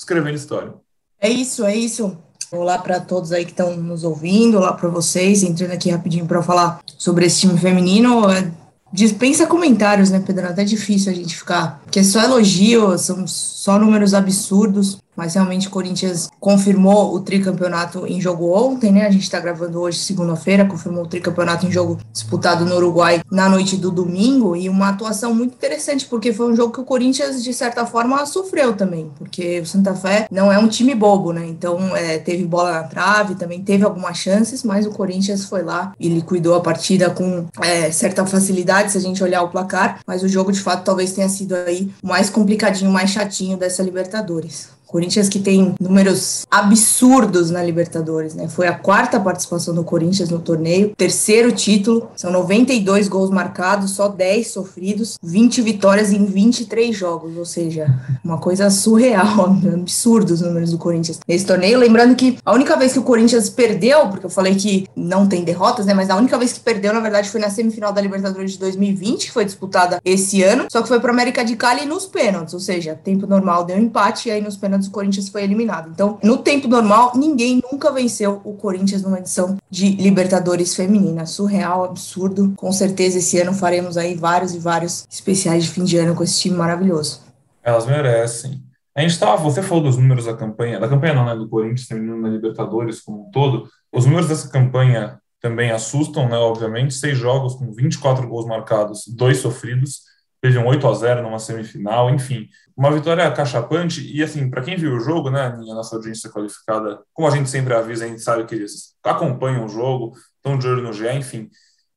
[0.04, 0.74] escrevendo história.
[1.20, 2.16] É isso, é isso.
[2.52, 6.42] Olá para todos aí que estão nos ouvindo, olá para vocês, entrando aqui rapidinho para
[6.42, 8.30] falar sobre esse time feminino.
[8.30, 8.52] É,
[8.92, 10.46] dispensa comentários, né, Pedro?
[10.46, 15.68] Até difícil a gente ficar, porque é só elogio, são só números absurdos mas realmente
[15.68, 19.06] o Corinthians confirmou o tricampeonato em jogo ontem, né?
[19.06, 23.48] A gente está gravando hoje, segunda-feira, confirmou o tricampeonato em jogo disputado no Uruguai na
[23.48, 27.42] noite do domingo e uma atuação muito interessante, porque foi um jogo que o Corinthians,
[27.42, 31.46] de certa forma, sofreu também, porque o Santa Fé não é um time bobo, né?
[31.46, 35.92] Então, é, teve bola na trave, também teve algumas chances, mas o Corinthians foi lá
[35.98, 40.22] e liquidou a partida com é, certa facilidade, se a gente olhar o placar, mas
[40.22, 44.73] o jogo, de fato, talvez tenha sido aí o mais complicadinho, mais chatinho dessa Libertadores.
[44.86, 48.48] Corinthians que tem números absurdos na Libertadores, né?
[48.48, 54.08] Foi a quarta participação do Corinthians no torneio, terceiro título, são 92 gols marcados, só
[54.08, 57.86] 10 sofridos, 20 vitórias em 23 jogos, ou seja,
[58.22, 61.78] uma coisa surreal, absurdos os números do Corinthians nesse torneio.
[61.78, 65.44] Lembrando que a única vez que o Corinthians perdeu, porque eu falei que não tem
[65.44, 65.94] derrotas, né?
[65.94, 69.26] Mas a única vez que perdeu, na verdade, foi na semifinal da Libertadores de 2020,
[69.26, 72.60] que foi disputada esse ano, só que foi para América de Cali nos pênaltis, ou
[72.60, 75.90] seja, tempo normal deu empate e aí nos pênaltis o Corinthians foi eliminado.
[75.90, 81.26] Então, no tempo normal, ninguém nunca venceu o Corinthians numa edição de Libertadores feminina.
[81.26, 82.52] Surreal, absurdo.
[82.56, 86.22] Com certeza esse ano faremos aí vários e vários especiais de fim de ano com
[86.22, 87.22] esse time maravilhoso.
[87.62, 88.62] Elas merecem.
[88.96, 91.88] A gente estava, você falou dos números da campanha, da campanha não, né, do Corinthians
[91.88, 93.68] feminino na Libertadores como um todo.
[93.92, 96.94] Os números dessa campanha também assustam, né, obviamente.
[96.94, 100.13] Seis jogos com 24 gols marcados, dois sofridos
[100.44, 104.06] teve um 8 a 0 numa semifinal, enfim, uma vitória cachapante.
[104.14, 107.48] E assim, para quem viu o jogo, né, a nossa audiência qualificada, como a gente
[107.48, 111.08] sempre avisa, a gente sabe que eles acompanham o jogo, estão de olho no GE,
[111.12, 111.48] enfim.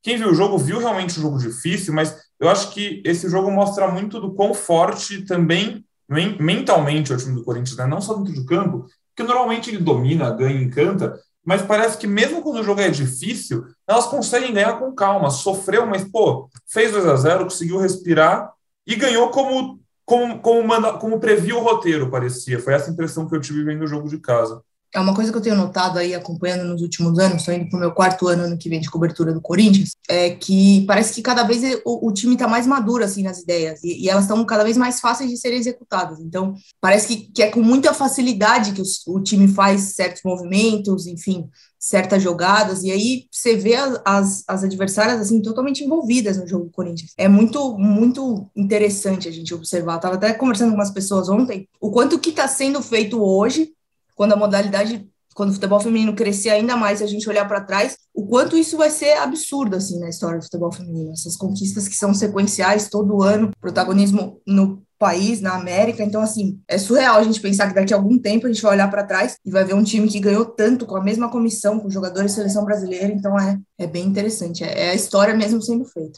[0.02, 3.52] Quem viu o jogo viu realmente um jogo difícil, mas eu acho que esse jogo
[3.52, 7.86] mostra muito do quão forte também mentalmente é o time do Corinthians, né?
[7.86, 12.42] não só dentro do campo, porque normalmente ele domina, ganha, encanta, mas parece que mesmo
[12.42, 15.30] quando o jogo é difícil, elas conseguem ganhar com calma.
[15.30, 18.52] Sofreu, mas, pô, fez 2 a 0 conseguiu respirar
[18.86, 22.60] e ganhou como, como, como, manda, como o roteiro, parecia.
[22.60, 24.62] Foi essa impressão que eu tive vendo o jogo de casa
[24.94, 27.78] é uma coisa que eu tenho notado aí, acompanhando nos últimos anos, estou indo para
[27.78, 31.22] o meu quarto ano, ano que vem de cobertura do Corinthians, é que parece que
[31.22, 34.44] cada vez o, o time está mais maduro, assim, nas ideias, e, e elas estão
[34.46, 36.20] cada vez mais fáceis de serem executadas.
[36.20, 41.50] Então, parece que, que é com muita facilidade que o, time faz certos movimentos, enfim,
[41.80, 46.72] certas jogadas, e aí você vê as, as adversárias, assim, totalmente envolvidas no jogo do
[46.72, 47.12] Corinthians.
[47.18, 49.98] É muito, muito interessante a gente observar.
[49.98, 53.74] Estava até conversando com umas pessoas ontem, o quanto que está sendo feito hoje
[54.18, 57.96] quando a modalidade, quando o futebol feminino crescer ainda mais, a gente olhar para trás,
[58.12, 61.14] o quanto isso vai ser absurdo assim na história do futebol feminino.
[61.14, 66.04] Essas conquistas que são sequenciais todo ano, protagonismo no país, na América.
[66.04, 68.72] Então, assim, é surreal a gente pensar que daqui a algum tempo a gente vai
[68.72, 71.80] olhar para trás e vai ver um time que ganhou tanto com a mesma comissão,
[71.80, 73.14] com jogadores de seleção brasileira.
[73.14, 74.64] Então, é, é bem interessante.
[74.64, 76.18] É, é a história mesmo sendo feita.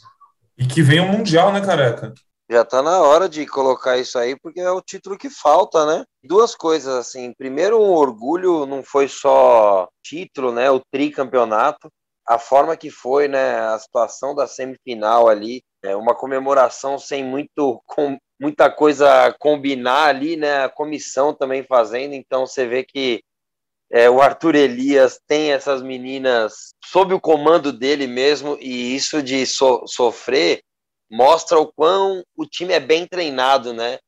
[0.58, 2.14] E que vem o Mundial, né, careca?
[2.52, 6.04] Já tá na hora de colocar isso aí, porque é o título que falta, né?
[6.24, 7.32] Duas coisas, assim.
[7.38, 10.72] Primeiro, um orgulho não foi só título, né?
[10.72, 11.90] O tricampeonato.
[12.28, 13.60] A forma que foi, né?
[13.60, 15.62] A situação da semifinal ali.
[15.84, 20.64] É uma comemoração sem muito, com muita coisa combinar ali, né?
[20.64, 22.16] A comissão também fazendo.
[22.16, 23.22] Então, você vê que
[23.92, 28.58] é, o Arthur Elias tem essas meninas sob o comando dele mesmo.
[28.60, 30.64] E isso de so sofrer
[31.10, 34.00] mostra o quão o time é bem treinado, né?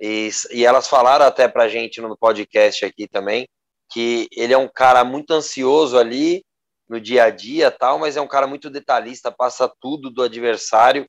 [0.00, 3.46] E, e elas falaram até pra gente no podcast aqui também
[3.88, 6.44] que ele é um cara muito ansioso ali
[6.88, 11.06] no dia a dia, tal, mas é um cara muito detalhista, passa tudo do adversário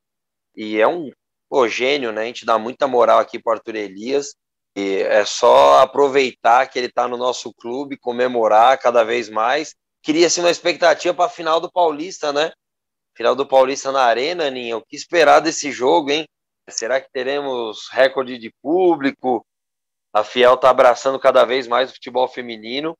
[0.55, 1.11] e é um
[1.49, 2.23] pô, gênio, né?
[2.23, 4.35] A gente dá muita moral aqui pro Arthur Elias.
[4.75, 9.73] E é só aproveitar que ele está no nosso clube, comemorar cada vez mais.
[10.03, 12.51] Queria-se uma expectativa para a final do Paulista, né?
[13.17, 14.77] Final do Paulista na Arena, Ninho.
[14.77, 16.27] O que esperar desse jogo, hein?
[16.69, 19.43] Será que teremos recorde de público?
[20.13, 22.95] A Fiel está abraçando cada vez mais o futebol feminino.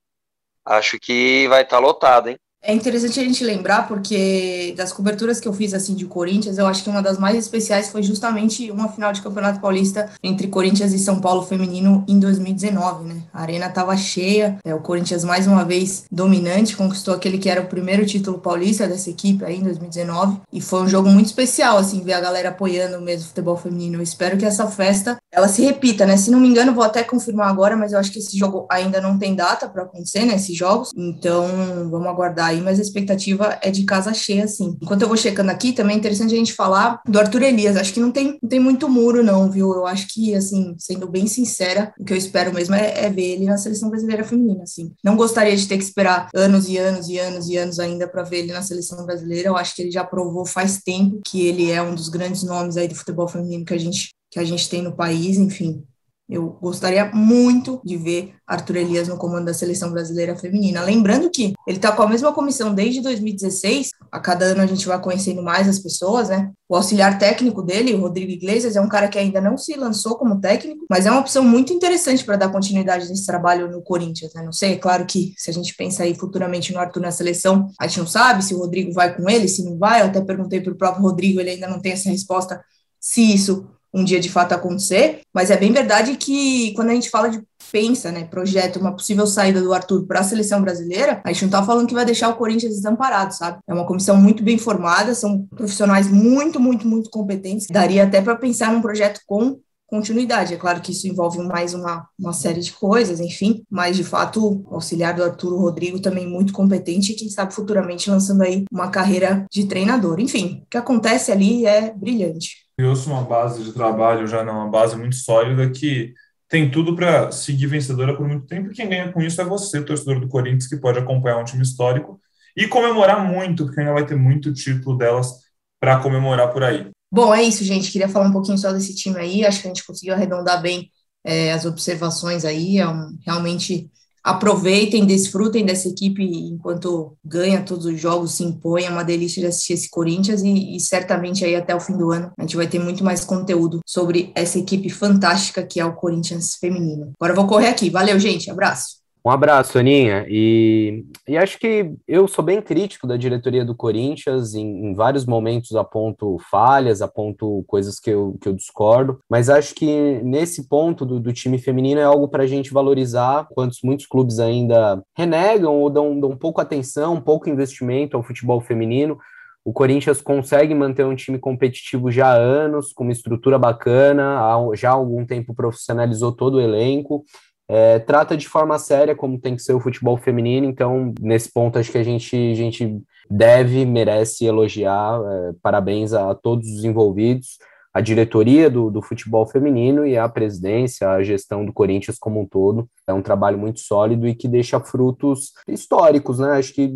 [0.66, 2.38] Acho que vai estar tá lotado, hein?
[2.62, 6.66] É interessante a gente lembrar, porque das coberturas que eu fiz assim de Corinthians, eu
[6.66, 10.92] acho que uma das mais especiais foi justamente uma final de Campeonato Paulista entre Corinthians
[10.92, 13.22] e São Paulo feminino em 2019, né?
[13.32, 17.62] A arena estava cheia, é, o Corinthians mais uma vez dominante, conquistou aquele que era
[17.62, 21.78] o primeiro título paulista dessa equipe aí em 2019, e foi um jogo muito especial,
[21.78, 24.00] assim, ver a galera apoiando mesmo o futebol feminino.
[24.00, 26.18] Eu espero que essa festa ela se repita, né?
[26.18, 29.00] Se não me engano, vou até confirmar agora, mas eu acho que esse jogo ainda
[29.00, 30.36] não tem data para acontecer, né?
[30.36, 31.48] Esses jogos, então
[31.90, 34.78] vamos aguardar aí, mas a expectativa é de casa cheia, assim.
[34.82, 37.76] Enquanto eu vou checando aqui, também é interessante a gente falar do Arthur Elias.
[37.76, 39.74] Acho que não tem, não tem muito muro, não, viu?
[39.74, 43.34] Eu acho que, assim, sendo bem sincera, o que eu espero mesmo é, é ver
[43.34, 44.92] ele na seleção brasileira feminina, assim.
[45.04, 48.24] Não gostaria de ter que esperar anos e anos e anos e anos ainda para
[48.24, 49.50] ver ele na seleção brasileira.
[49.50, 52.78] Eu acho que ele já provou faz tempo que ele é um dos grandes nomes
[52.78, 55.84] aí do futebol feminino que a gente que a gente tem no país, enfim,
[56.30, 60.82] eu gostaria muito de ver Arthur Elias no comando da seleção brasileira feminina.
[60.82, 63.92] Lembrando que ele está com a mesma comissão desde 2016.
[64.12, 66.52] A cada ano a gente vai conhecendo mais as pessoas, né?
[66.68, 70.18] O auxiliar técnico dele, o Rodrigo Iglesias, é um cara que ainda não se lançou
[70.18, 74.34] como técnico, mas é uma opção muito interessante para dar continuidade nesse trabalho no Corinthians,
[74.34, 74.44] né?
[74.44, 77.70] Não sei, é claro que se a gente pensa aí futuramente no Arthur na seleção,
[77.80, 80.02] a gente não sabe se o Rodrigo vai com ele, se não vai.
[80.02, 82.62] Eu até perguntei para o próprio Rodrigo, ele ainda não tem essa resposta
[83.00, 83.66] se isso
[83.98, 87.42] um dia de fato acontecer, mas é bem verdade que quando a gente fala de
[87.72, 91.50] pensa, né, projeto, uma possível saída do Arthur para a seleção brasileira, a gente não
[91.50, 93.60] está falando que vai deixar o Corinthians desamparado, sabe?
[93.68, 97.68] É uma comissão muito bem formada, são profissionais muito, muito, muito competentes.
[97.70, 100.54] Daria até para pensar num projeto com continuidade.
[100.54, 104.64] É claro que isso envolve mais uma, uma série de coisas, enfim, mas de fato
[104.70, 108.90] o auxiliar do Arturo Rodrigo também muito competente e quem sabe futuramente lançando aí uma
[108.90, 110.20] carreira de treinador.
[110.20, 114.70] Enfim, o que acontece ali é brilhante criou-se uma base de trabalho já não, uma
[114.70, 116.14] base muito sólida que
[116.48, 118.72] tem tudo para seguir vencedora por muito tempo.
[118.72, 121.64] E quem ganha com isso é você, torcedor do Corinthians, que pode acompanhar um time
[121.64, 122.22] histórico
[122.56, 125.32] e comemorar muito, porque ainda vai ter muito título delas
[125.80, 126.90] para comemorar por aí.
[127.12, 127.92] Bom, é isso, gente.
[127.92, 129.46] Queria falar um pouquinho só desse time aí.
[129.46, 130.92] Acho que a gente conseguiu arredondar bem
[131.24, 132.78] é, as observações aí.
[132.78, 133.90] É um, realmente
[134.24, 138.84] aproveitem, desfrutem dessa equipe enquanto ganha todos os jogos, se impõe.
[138.84, 142.12] É uma delícia de assistir esse Corinthians e, e, certamente aí até o fim do
[142.12, 145.96] ano a gente vai ter muito mais conteúdo sobre essa equipe fantástica que é o
[145.96, 147.14] Corinthians feminino.
[147.18, 147.90] Agora eu vou correr aqui.
[147.90, 148.52] Valeu, gente.
[148.52, 149.07] Abraço.
[149.28, 150.26] Um abraço, Aninha.
[150.30, 155.26] E, e acho que eu sou bem crítico da diretoria do Corinthians, em, em, vários
[155.26, 161.06] momentos aponto falhas, aponto coisas que eu, que eu discordo, mas acho que nesse ponto
[161.06, 165.76] do, do time feminino é algo para a gente valorizar, quantos muitos clubes ainda renegam
[165.76, 169.18] ou dão, dão pouco atenção, pouco investimento ao futebol feminino.
[169.66, 174.40] O Corinthians consegue manter um time competitivo já há anos, com uma estrutura bacana,
[174.74, 177.26] já há algum tempo profissionalizou todo o elenco
[177.70, 181.78] é, trata de forma séria como tem que ser o futebol feminino, então nesse ponto
[181.78, 186.84] acho que a gente, a gente deve, merece elogiar, é, parabéns a, a todos os
[186.84, 187.58] envolvidos
[187.98, 192.46] a diretoria do, do futebol feminino e a presidência, a gestão do Corinthians como um
[192.46, 192.88] todo.
[193.08, 196.52] É um trabalho muito sólido e que deixa frutos históricos, né?
[196.52, 196.92] Acho que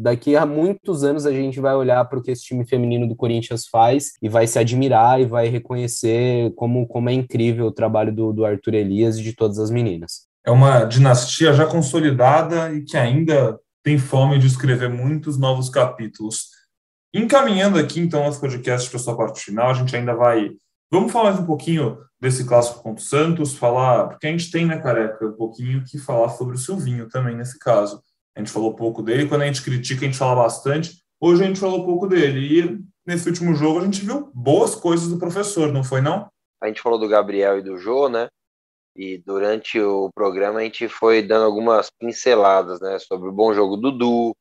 [0.00, 3.14] daqui a muitos anos a gente vai olhar para o que esse time feminino do
[3.14, 8.14] Corinthians faz e vai se admirar e vai reconhecer como, como é incrível o trabalho
[8.14, 10.22] do, do Arthur Elias e de todas as meninas.
[10.42, 16.55] É uma dinastia já consolidada e que ainda tem fome de escrever muitos novos capítulos.
[17.14, 20.50] Encaminhando aqui, então, nosso podcast para a sua parte final, a gente ainda vai.
[20.90, 24.66] Vamos falar mais um pouquinho desse clássico contra o Santos, falar, porque a gente tem,
[24.66, 28.02] né, careca, um pouquinho que falar sobre o Silvinho também nesse caso.
[28.36, 31.02] A gente falou pouco dele, quando a gente critica, a gente fala bastante.
[31.18, 32.60] Hoje a gente falou pouco dele.
[32.60, 36.28] E nesse último jogo a gente viu boas coisas do professor, não foi não?
[36.60, 38.28] A gente falou do Gabriel e do Jô, né?
[38.94, 42.98] E durante o programa a gente foi dando algumas pinceladas, né?
[42.98, 44.36] Sobre o bom jogo do Dudu,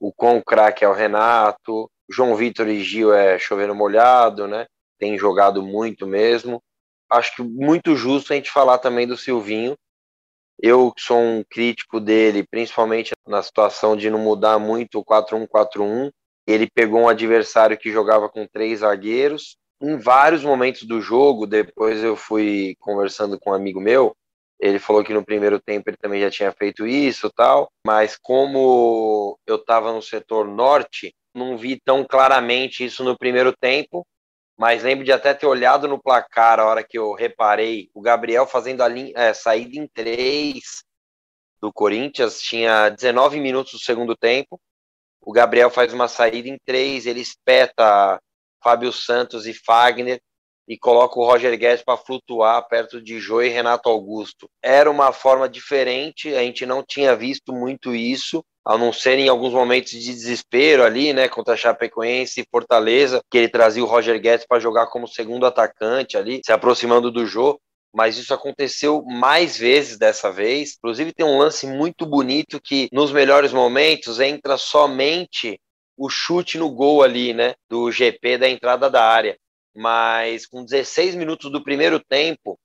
[0.00, 4.66] o quão craque é o Renato, João Vitor e Gil é chovendo molhado, né?
[4.98, 6.62] Tem jogado muito mesmo.
[7.10, 9.76] Acho que muito justo a gente falar também do Silvinho.
[10.60, 16.10] Eu sou um crítico dele, principalmente na situação de não mudar muito o 4-1-4-1.
[16.46, 19.56] Ele pegou um adversário que jogava com três zagueiros.
[19.82, 24.16] Em vários momentos do jogo, depois eu fui conversando com um amigo meu,
[24.58, 29.38] ele falou que no primeiro tempo ele também já tinha feito isso tal, mas como
[29.46, 34.06] eu estava no setor norte, não vi tão claramente isso no primeiro tempo,
[34.56, 38.46] mas lembro de até ter olhado no placar a hora que eu reparei o Gabriel
[38.46, 40.82] fazendo a linha, é, saída em três
[41.60, 44.60] do Corinthians, tinha 19 minutos do segundo tempo,
[45.20, 48.20] o Gabriel faz uma saída em três, ele espeta
[48.62, 50.20] Fábio Santos e Fagner,
[50.68, 54.48] e coloca o Roger Guedes para flutuar perto de Jô e Renato Augusto.
[54.62, 59.28] Era uma forma diferente, a gente não tinha visto muito isso, a não ser em
[59.28, 64.20] alguns momentos de desespero ali, né, contra Chapecoense e Fortaleza, que ele trazia o Roger
[64.20, 67.60] Guedes para jogar como segundo atacante ali, se aproximando do Jô,
[67.94, 70.74] mas isso aconteceu mais vezes dessa vez.
[70.76, 75.58] Inclusive tem um lance muito bonito que nos melhores momentos entra somente
[75.96, 79.38] o chute no gol ali, né, do GP da entrada da área
[79.76, 82.58] mas com 16 minutos do primeiro tempo,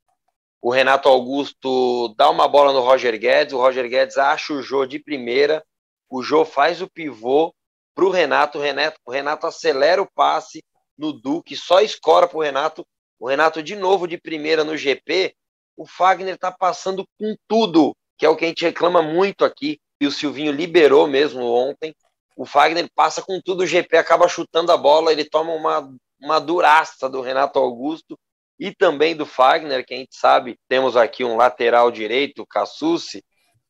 [0.62, 4.86] o Renato Augusto dá uma bola no Roger Guedes, o Roger Guedes acha o Jô
[4.86, 5.62] de primeira,
[6.10, 7.54] o Jô faz o pivô
[7.94, 8.60] para o Renato,
[9.06, 10.64] o Renato acelera o passe
[10.98, 12.88] no Duque, só escora para o Renato,
[13.20, 15.36] o Renato de novo de primeira no GP,
[15.76, 19.80] o Fagner está passando com tudo, que é o que a gente reclama muito aqui,
[20.00, 21.94] e o Silvinho liberou mesmo ontem,
[22.38, 26.40] o Fagner passa com tudo, o GP acaba chutando a bola, ele toma uma uma
[26.40, 28.18] duraça do Renato Augusto
[28.60, 33.24] e também do Fagner, que a gente sabe, temos aqui um lateral direito, Cassucci,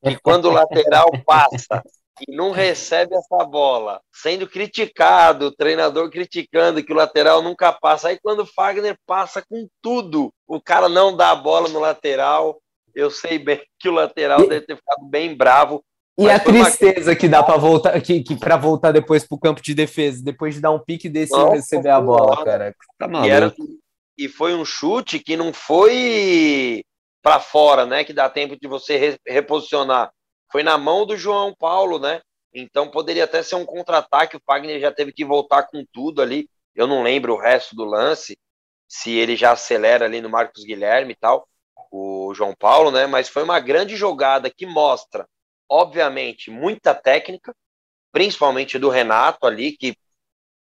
[0.03, 1.81] e quando o lateral passa
[2.27, 8.09] e não recebe essa bola, sendo criticado, o treinador criticando que o lateral nunca passa,
[8.09, 12.61] aí quando o Fagner passa com tudo, o cara não dá a bola no lateral,
[12.93, 15.83] eu sei bem que o lateral deve ter ficado bem bravo,
[16.21, 17.15] e a tristeza uma...
[17.15, 20.55] que dá para voltar, que, que para voltar depois para o campo de defesa, depois
[20.55, 22.75] de dar um pique desse e receber a bola, cara.
[22.97, 23.27] Tá maluco.
[23.27, 23.53] E, era,
[24.17, 26.83] e foi um chute que não foi
[27.21, 28.03] para fora, né?
[28.03, 30.11] Que dá tempo de você re, reposicionar.
[30.51, 32.21] Foi na mão do João Paulo, né?
[32.53, 34.37] Então poderia até ser um contra-ataque.
[34.37, 36.49] O Fagner já teve que voltar com tudo ali.
[36.75, 38.37] Eu não lembro o resto do lance,
[38.87, 41.47] se ele já acelera ali no Marcos Guilherme e tal,
[41.91, 43.05] o João Paulo, né?
[43.05, 45.27] Mas foi uma grande jogada que mostra
[45.71, 47.55] obviamente, muita técnica,
[48.11, 49.95] principalmente do Renato ali, que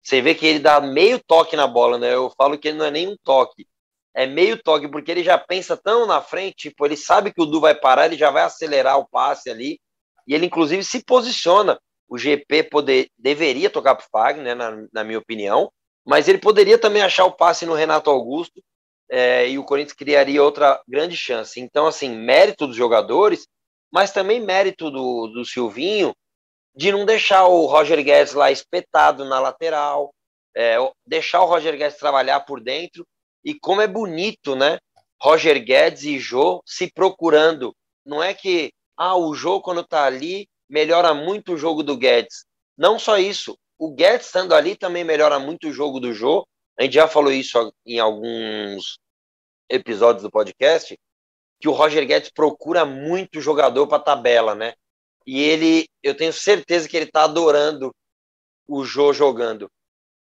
[0.00, 2.14] você vê que ele dá meio toque na bola, né?
[2.14, 3.66] Eu falo que ele não é nem um toque,
[4.14, 7.46] é meio toque, porque ele já pensa tão na frente, tipo, ele sabe que o
[7.46, 9.80] Du vai parar, ele já vai acelerar o passe ali,
[10.28, 11.78] e ele inclusive se posiciona.
[12.08, 15.72] O GP poder, deveria tocar o Fagner, né, na, na minha opinião,
[16.04, 18.62] mas ele poderia também achar o passe no Renato Augusto,
[19.08, 21.60] é, e o Corinthians criaria outra grande chance.
[21.60, 23.48] Então, assim, mérito dos jogadores,
[23.92, 26.14] mas também mérito do, do Silvinho
[26.74, 30.14] de não deixar o Roger Guedes lá espetado na lateral,
[30.56, 30.76] é,
[31.06, 33.06] deixar o Roger Guedes trabalhar por dentro.
[33.44, 34.78] E como é bonito, né?
[35.20, 37.74] Roger Guedes e Jô se procurando.
[38.04, 42.44] Não é que ah, o Jô, quando tá ali, melhora muito o jogo do Guedes.
[42.76, 46.46] Não só isso, o Guedes estando ali também melhora muito o jogo do Jô.
[46.78, 48.98] A gente já falou isso em alguns
[49.68, 50.98] episódios do podcast,
[51.60, 54.74] que o Roger Guedes procura muito jogador para tabela, né?
[55.26, 57.94] E ele, eu tenho certeza que ele está adorando
[58.66, 59.70] o Jô jogando,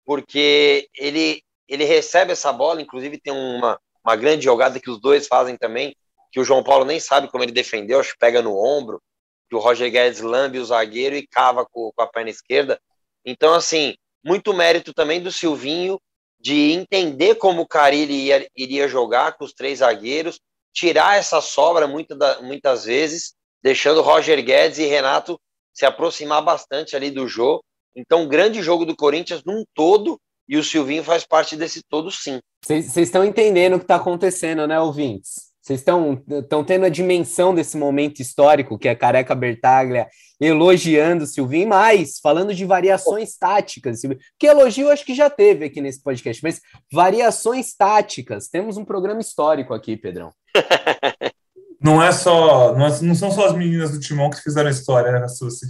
[0.05, 5.27] porque ele ele recebe essa bola, inclusive tem uma, uma grande jogada que os dois
[5.27, 5.95] fazem também,
[6.31, 9.01] que o João Paulo nem sabe como ele defendeu, acho que pega no ombro,
[9.49, 12.79] que o Roger Guedes lambe o zagueiro e cava com, com a perna esquerda.
[13.25, 15.99] Então, assim, muito mérito também do Silvinho
[16.39, 20.39] de entender como o Carilli iria, iria jogar com os três zagueiros,
[20.73, 25.39] tirar essa sobra muita muitas vezes, deixando Roger Guedes e Renato
[25.73, 27.63] se aproximar bastante ali do jogo.
[27.95, 32.39] Então, grande jogo do Corinthians num todo, e o Silvinho faz parte desse todo, sim.
[32.63, 35.46] Vocês estão entendendo o que está acontecendo, né, ouvintes?
[35.67, 40.07] Vocês estão tendo a dimensão desse momento histórico que é Careca Bertaglia
[40.39, 43.99] elogiando o Silvinho, mas falando de variações táticas.
[44.39, 48.47] Que elogio acho que já teve aqui nesse podcast, mas variações táticas.
[48.47, 50.31] Temos um programa histórico aqui, Pedrão.
[51.83, 52.73] não é só.
[52.73, 55.65] Não, é, não, são só as meninas do Timão que fizeram a história, né, Suzy?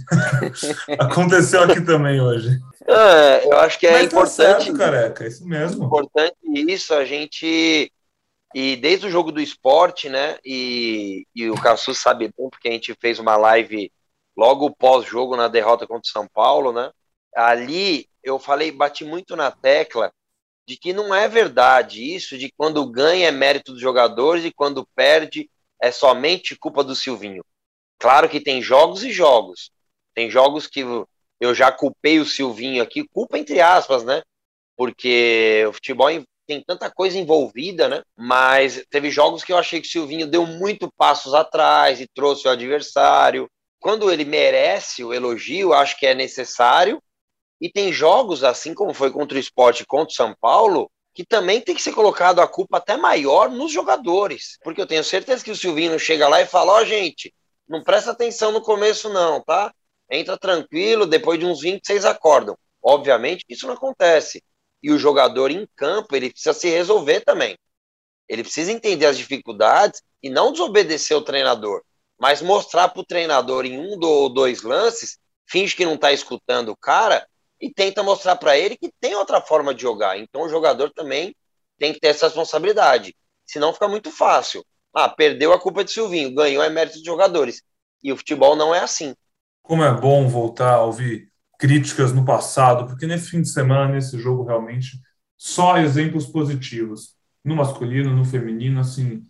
[0.96, 2.56] Aconteceu aqui também hoje.
[2.86, 4.36] É, eu acho que é Mas tá importante.
[4.36, 5.86] Tá certo, careca, é isso mesmo.
[5.86, 7.90] Importante isso, a gente.
[8.54, 10.38] E desde o jogo do esporte, né?
[10.44, 13.92] E, e o Cassu sabe bem, porque a gente fez uma live
[14.36, 16.90] logo pós-jogo na derrota contra o São Paulo, né?
[17.34, 20.12] Ali eu falei, bati muito na tecla
[20.66, 24.86] de que não é verdade isso de quando ganha é mérito dos jogadores e quando
[24.94, 27.44] perde é somente culpa do Silvinho.
[27.98, 29.70] Claro que tem jogos e jogos.
[30.14, 30.84] Tem jogos que
[31.40, 34.22] eu já culpei o Silvinho aqui, culpa entre aspas, né?
[34.76, 36.10] Porque o futebol
[36.48, 38.02] tem tanta coisa envolvida, né?
[38.16, 42.48] Mas teve jogos que eu achei que o Silvinho deu muito passos atrás e trouxe
[42.48, 43.50] o adversário.
[43.78, 47.02] Quando ele merece o elogio, acho que é necessário,
[47.60, 51.60] e tem jogos, assim como foi contra o esporte contra o São Paulo, que também
[51.60, 54.58] tem que ser colocado a culpa até maior nos jogadores.
[54.64, 57.32] Porque eu tenho certeza que o Silvinho chega lá e fala: Ó, oh, gente,
[57.68, 59.70] não presta atenção no começo, não, tá?
[60.10, 62.56] Entra tranquilo, depois de uns 20 vocês acordam.
[62.82, 64.42] Obviamente isso não acontece.
[64.82, 67.56] E o jogador em campo, ele precisa se resolver também.
[68.28, 71.82] Ele precisa entender as dificuldades e não desobedecer o treinador,
[72.18, 76.70] mas mostrar para o treinador em um ou dois lances, finge que não está escutando
[76.70, 77.26] o cara
[77.60, 80.18] e tenta mostrar para ele que tem outra forma de jogar.
[80.18, 81.34] Então o jogador também
[81.78, 83.16] tem que ter essa responsabilidade.
[83.46, 84.64] Senão fica muito fácil.
[84.92, 87.62] Ah, perdeu a culpa de Silvinho, ganhou é mérito dos jogadores.
[88.02, 89.14] E o futebol não é assim.
[89.62, 94.18] Como é bom voltar a ouvir críticas no passado, porque nesse fim de semana, nesse
[94.18, 95.00] jogo, realmente,
[95.36, 97.16] só exemplos positivos.
[97.44, 99.24] No masculino, no feminino, assim.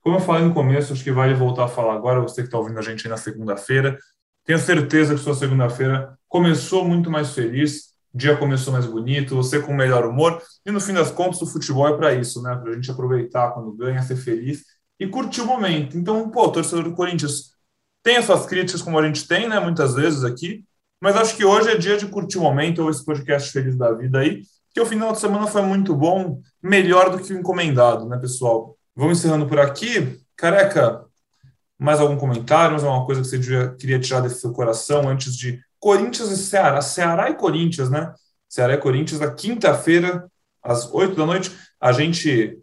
[0.00, 2.58] Como eu falei no começo, acho que vale voltar a falar agora, você que está
[2.58, 3.98] ouvindo a gente aí na segunda-feira.
[4.44, 9.60] Tenho certeza que sua segunda-feira começou muito mais feliz, o dia começou mais bonito, você
[9.60, 12.54] com melhor humor, e no fim das contas o futebol é para isso, né?
[12.54, 14.64] Para a gente aproveitar quando ganha, ser feliz
[15.00, 15.96] e curtir o momento.
[15.96, 17.54] Então, pô, torcedor do Corinthians
[18.02, 19.58] tem as suas críticas, como a gente tem, né?
[19.58, 20.64] Muitas vezes aqui,
[21.04, 23.92] mas acho que hoje é dia de curtir o momento, ou esse podcast feliz da
[23.92, 24.40] vida aí,
[24.72, 28.74] que o final de semana foi muito bom, melhor do que o encomendado, né, pessoal?
[28.96, 30.18] Vamos encerrando por aqui.
[30.34, 31.04] Careca,
[31.78, 35.60] mais algum comentário, mais alguma coisa que você queria tirar desse seu coração antes de
[35.78, 38.14] Corinthians e Ceará, Ceará e Corinthians, né?
[38.48, 40.26] Ceará e Corinthians, na quinta-feira,
[40.62, 41.54] às oito da noite.
[41.78, 42.58] A gente,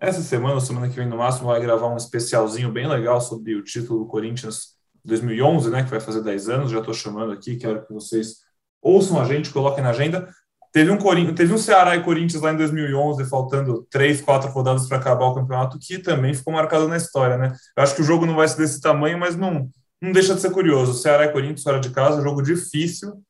[0.00, 3.62] essa semana, semana que vem no máximo, vai gravar um especialzinho bem legal sobre o
[3.62, 4.71] título do Corinthians
[5.04, 5.82] 2011, né?
[5.84, 6.70] Que vai fazer 10 anos.
[6.70, 8.36] Já estou chamando aqui, quero que vocês
[8.80, 10.28] ouçam a gente, coloquem na agenda.
[10.72, 14.88] Teve um, Corinthians, teve um Ceará e Corinthians lá em 2011, faltando três, quatro rodadas
[14.88, 17.54] para acabar o campeonato, que também ficou marcado na história, né?
[17.76, 19.68] Eu acho que o jogo não vai ser desse tamanho, mas não,
[20.00, 20.94] não deixa de ser curioso.
[20.94, 23.22] Ceará e Corinthians fora de casa, jogo difícil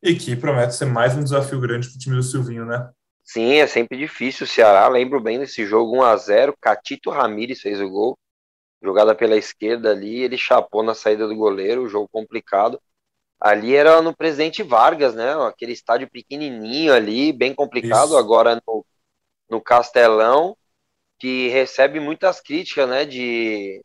[0.00, 2.88] e que promete ser mais um desafio grande para o time do Silvinho, né?
[3.24, 4.44] Sim, é sempre difícil.
[4.44, 8.18] O Ceará, lembro bem desse jogo 1 a 0 Catito Ramires fez o gol.
[8.84, 12.78] Jogada pela esquerda ali, ele chapou na saída do goleiro, jogo complicado.
[13.40, 15.32] Ali era no Presidente Vargas, né?
[15.46, 18.08] Aquele estádio pequenininho ali, bem complicado.
[18.08, 18.16] Isso.
[18.18, 18.84] Agora no,
[19.48, 20.54] no Castelão,
[21.18, 23.06] que recebe muitas críticas, né?
[23.06, 23.82] De,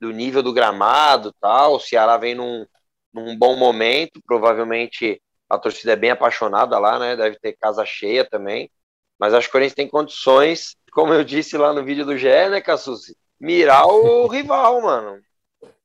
[0.00, 1.74] do nível do gramado tal.
[1.74, 2.64] O Ceará vem num,
[3.12, 5.20] num bom momento, provavelmente
[5.50, 7.14] a torcida é bem apaixonada lá, né?
[7.14, 8.70] Deve ter casa cheia também.
[9.18, 12.48] Mas acho que o Corinthians tem condições, como eu disse lá no vídeo do GE,
[12.48, 13.14] né, Cassucci?
[13.40, 15.22] Mirar o rival, mano.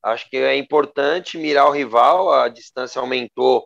[0.03, 2.31] Acho que é importante mirar o rival.
[2.33, 3.65] A distância aumentou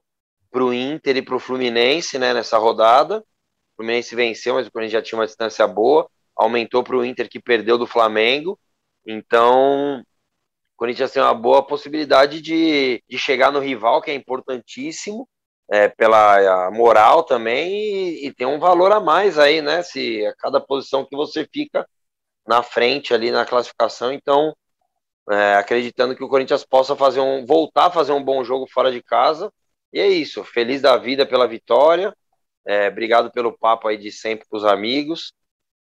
[0.51, 3.19] para o Inter e para o Fluminense né, nessa rodada.
[3.19, 3.23] O
[3.77, 6.09] Fluminense venceu, mas o Corinthians já tinha uma distância boa.
[6.35, 8.59] Aumentou para o Inter que perdeu do Flamengo.
[9.05, 10.03] Então,
[10.77, 15.27] Corinthians tem uma boa possibilidade de, de chegar no rival, que é importantíssimo,
[15.69, 19.83] é, pela moral também, e, e, tem um valor a mais aí, né?
[19.83, 21.87] Se a cada posição que você fica
[22.47, 24.55] na frente ali na classificação, então
[25.29, 28.91] é, acreditando que o Corinthians possa fazer um voltar a fazer um bom jogo fora
[28.91, 29.51] de casa.
[29.93, 32.13] E é isso, feliz da vida pela vitória.
[32.65, 35.33] É, obrigado pelo papo aí de sempre com os amigos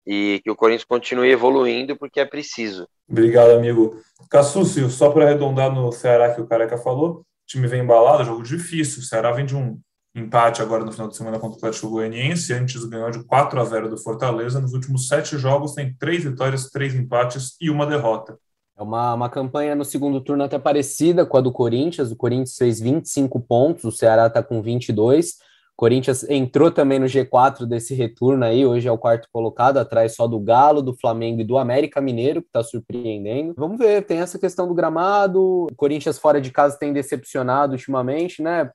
[0.05, 2.87] e que o Corinthians continue evoluindo porque é preciso.
[3.09, 3.99] Obrigado, amigo.
[4.29, 8.43] Cassúcio, só para arredondar no Ceará que o Careca falou, o time vem embalado, jogo
[8.43, 9.01] difícil.
[9.01, 9.79] O Ceará vem de um
[10.15, 13.65] empate agora no final de semana contra o Atlético Goianiense, antes ganhou de 4 a
[13.65, 14.61] 0 do Fortaleza.
[14.61, 18.37] Nos últimos sete jogos tem três vitórias, três empates e uma derrota.
[18.77, 22.11] É uma, uma campanha no segundo turno até parecida com a do Corinthians.
[22.11, 25.35] O Corinthians fez 25 pontos, o Ceará está com 22.
[25.75, 30.25] Corinthians entrou também no G4 desse retorno aí, hoje é o quarto colocado, atrás só
[30.25, 33.53] do Galo, do Flamengo e do América Mineiro, que está surpreendendo.
[33.57, 38.41] Vamos ver, tem essa questão do gramado, o Corinthians fora de casa tem decepcionado ultimamente,
[38.41, 38.71] né?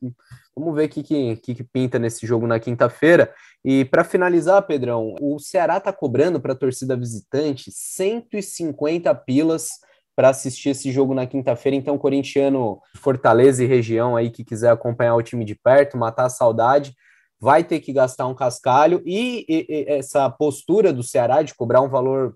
[0.61, 3.33] Vamos ver o que, que, que, pinta nesse jogo na quinta-feira.
[3.65, 9.71] E para finalizar, Pedrão, o Ceará está cobrando para a torcida visitante 150 pilas
[10.15, 11.75] para assistir esse jogo na quinta-feira.
[11.75, 16.31] Então, corintiano, Fortaleza e região aí que quiser acompanhar o time de perto, matar a
[16.31, 16.95] saudade,
[17.41, 19.03] vai ter que gastar um cascalho.
[19.07, 22.35] E, e, e essa postura do Ceará de cobrar um valor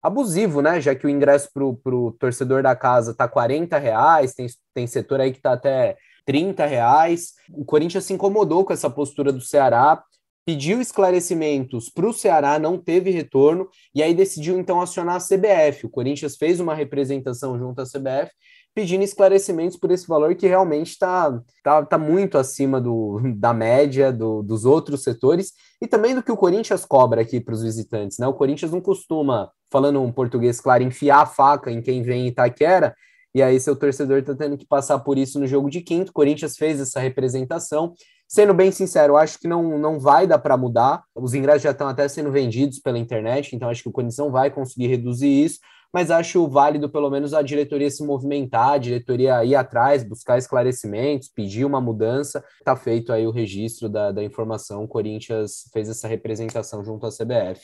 [0.00, 0.80] abusivo, né?
[0.80, 5.20] Já que o ingresso para o torcedor da casa tá 40 reais, tem, tem setor
[5.20, 7.32] aí que tá até 30 reais.
[7.52, 10.02] O Corinthians se incomodou com essa postura do Ceará,
[10.44, 15.86] pediu esclarecimentos para o Ceará, não teve retorno, e aí decidiu então acionar a CBF.
[15.86, 18.30] O Corinthians fez uma representação junto à CBF,
[18.74, 24.12] pedindo esclarecimentos por esse valor que realmente está tá, tá muito acima do, da média
[24.12, 28.18] do, dos outros setores e também do que o Corinthians cobra aqui para os visitantes.
[28.18, 28.26] Né?
[28.26, 32.28] O Corinthians não costuma, falando um português claro, enfiar a faca em quem vem em
[32.28, 32.94] Itaquera,
[33.34, 36.12] e aí seu torcedor está tendo que passar por isso no jogo de quinto.
[36.12, 37.92] Corinthians fez essa representação.
[38.28, 41.02] Sendo bem sincero, acho que não, não vai dar para mudar.
[41.14, 44.50] Os ingressos já estão até sendo vendidos pela internet, então acho que o Corinthians vai
[44.50, 45.58] conseguir reduzir isso
[45.94, 51.28] mas acho válido pelo menos a diretoria se movimentar, a diretoria ir atrás, buscar esclarecimentos,
[51.28, 52.44] pedir uma mudança.
[52.58, 57.10] Está feito aí o registro da, da informação, o Corinthians fez essa representação junto à
[57.10, 57.62] CBF.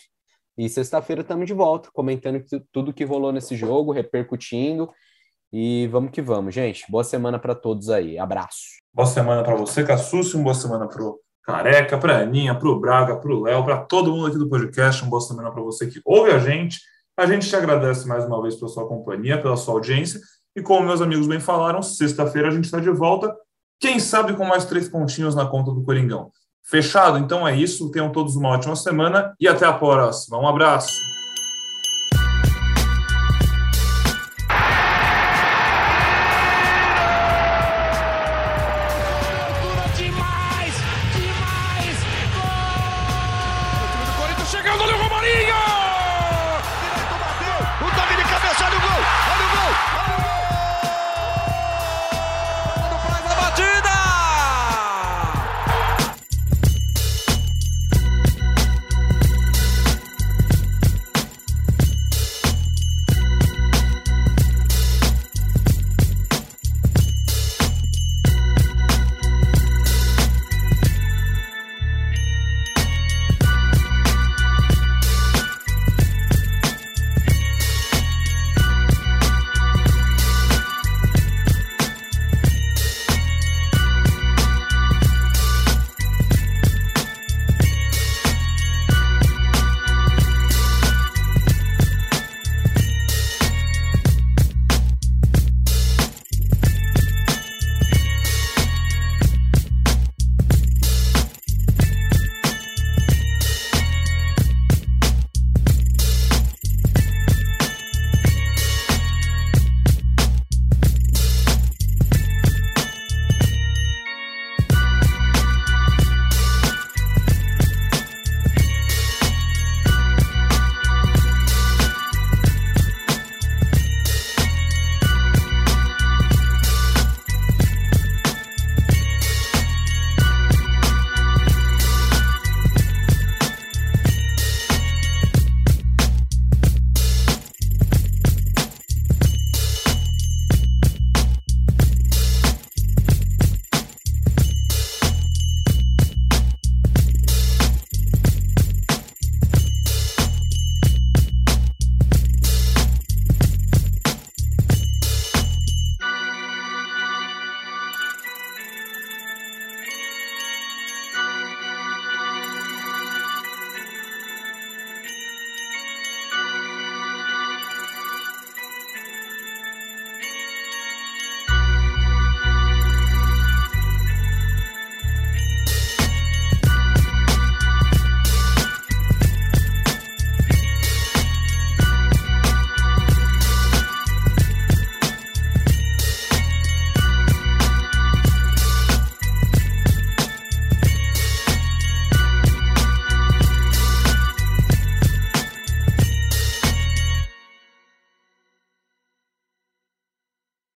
[0.57, 2.41] E sexta-feira estamos de volta, comentando
[2.71, 4.89] tudo que rolou nesse jogo, repercutindo.
[5.53, 6.85] E vamos que vamos, gente.
[6.89, 8.19] Boa semana para todos aí.
[8.19, 8.81] Abraço.
[8.95, 10.37] Boa semana para você, Cassucci.
[10.37, 13.65] Uma boa semana para o Careca, para a Aninha, para o Braga, para o Léo,
[13.65, 15.03] para todo mundo aqui do podcast.
[15.03, 16.79] Uma boa semana para você que ouve a gente.
[17.17, 20.21] A gente te agradece mais uma vez pela sua companhia, pela sua audiência.
[20.57, 23.35] E como meus amigos bem falaram, sexta-feira a gente está de volta.
[23.79, 26.31] Quem sabe com mais três pontinhos na conta do Coringão.
[26.63, 27.19] Fechado?
[27.19, 27.91] Então é isso.
[27.91, 30.39] Tenham todos uma ótima semana e até a próxima.
[30.39, 31.20] Um abraço.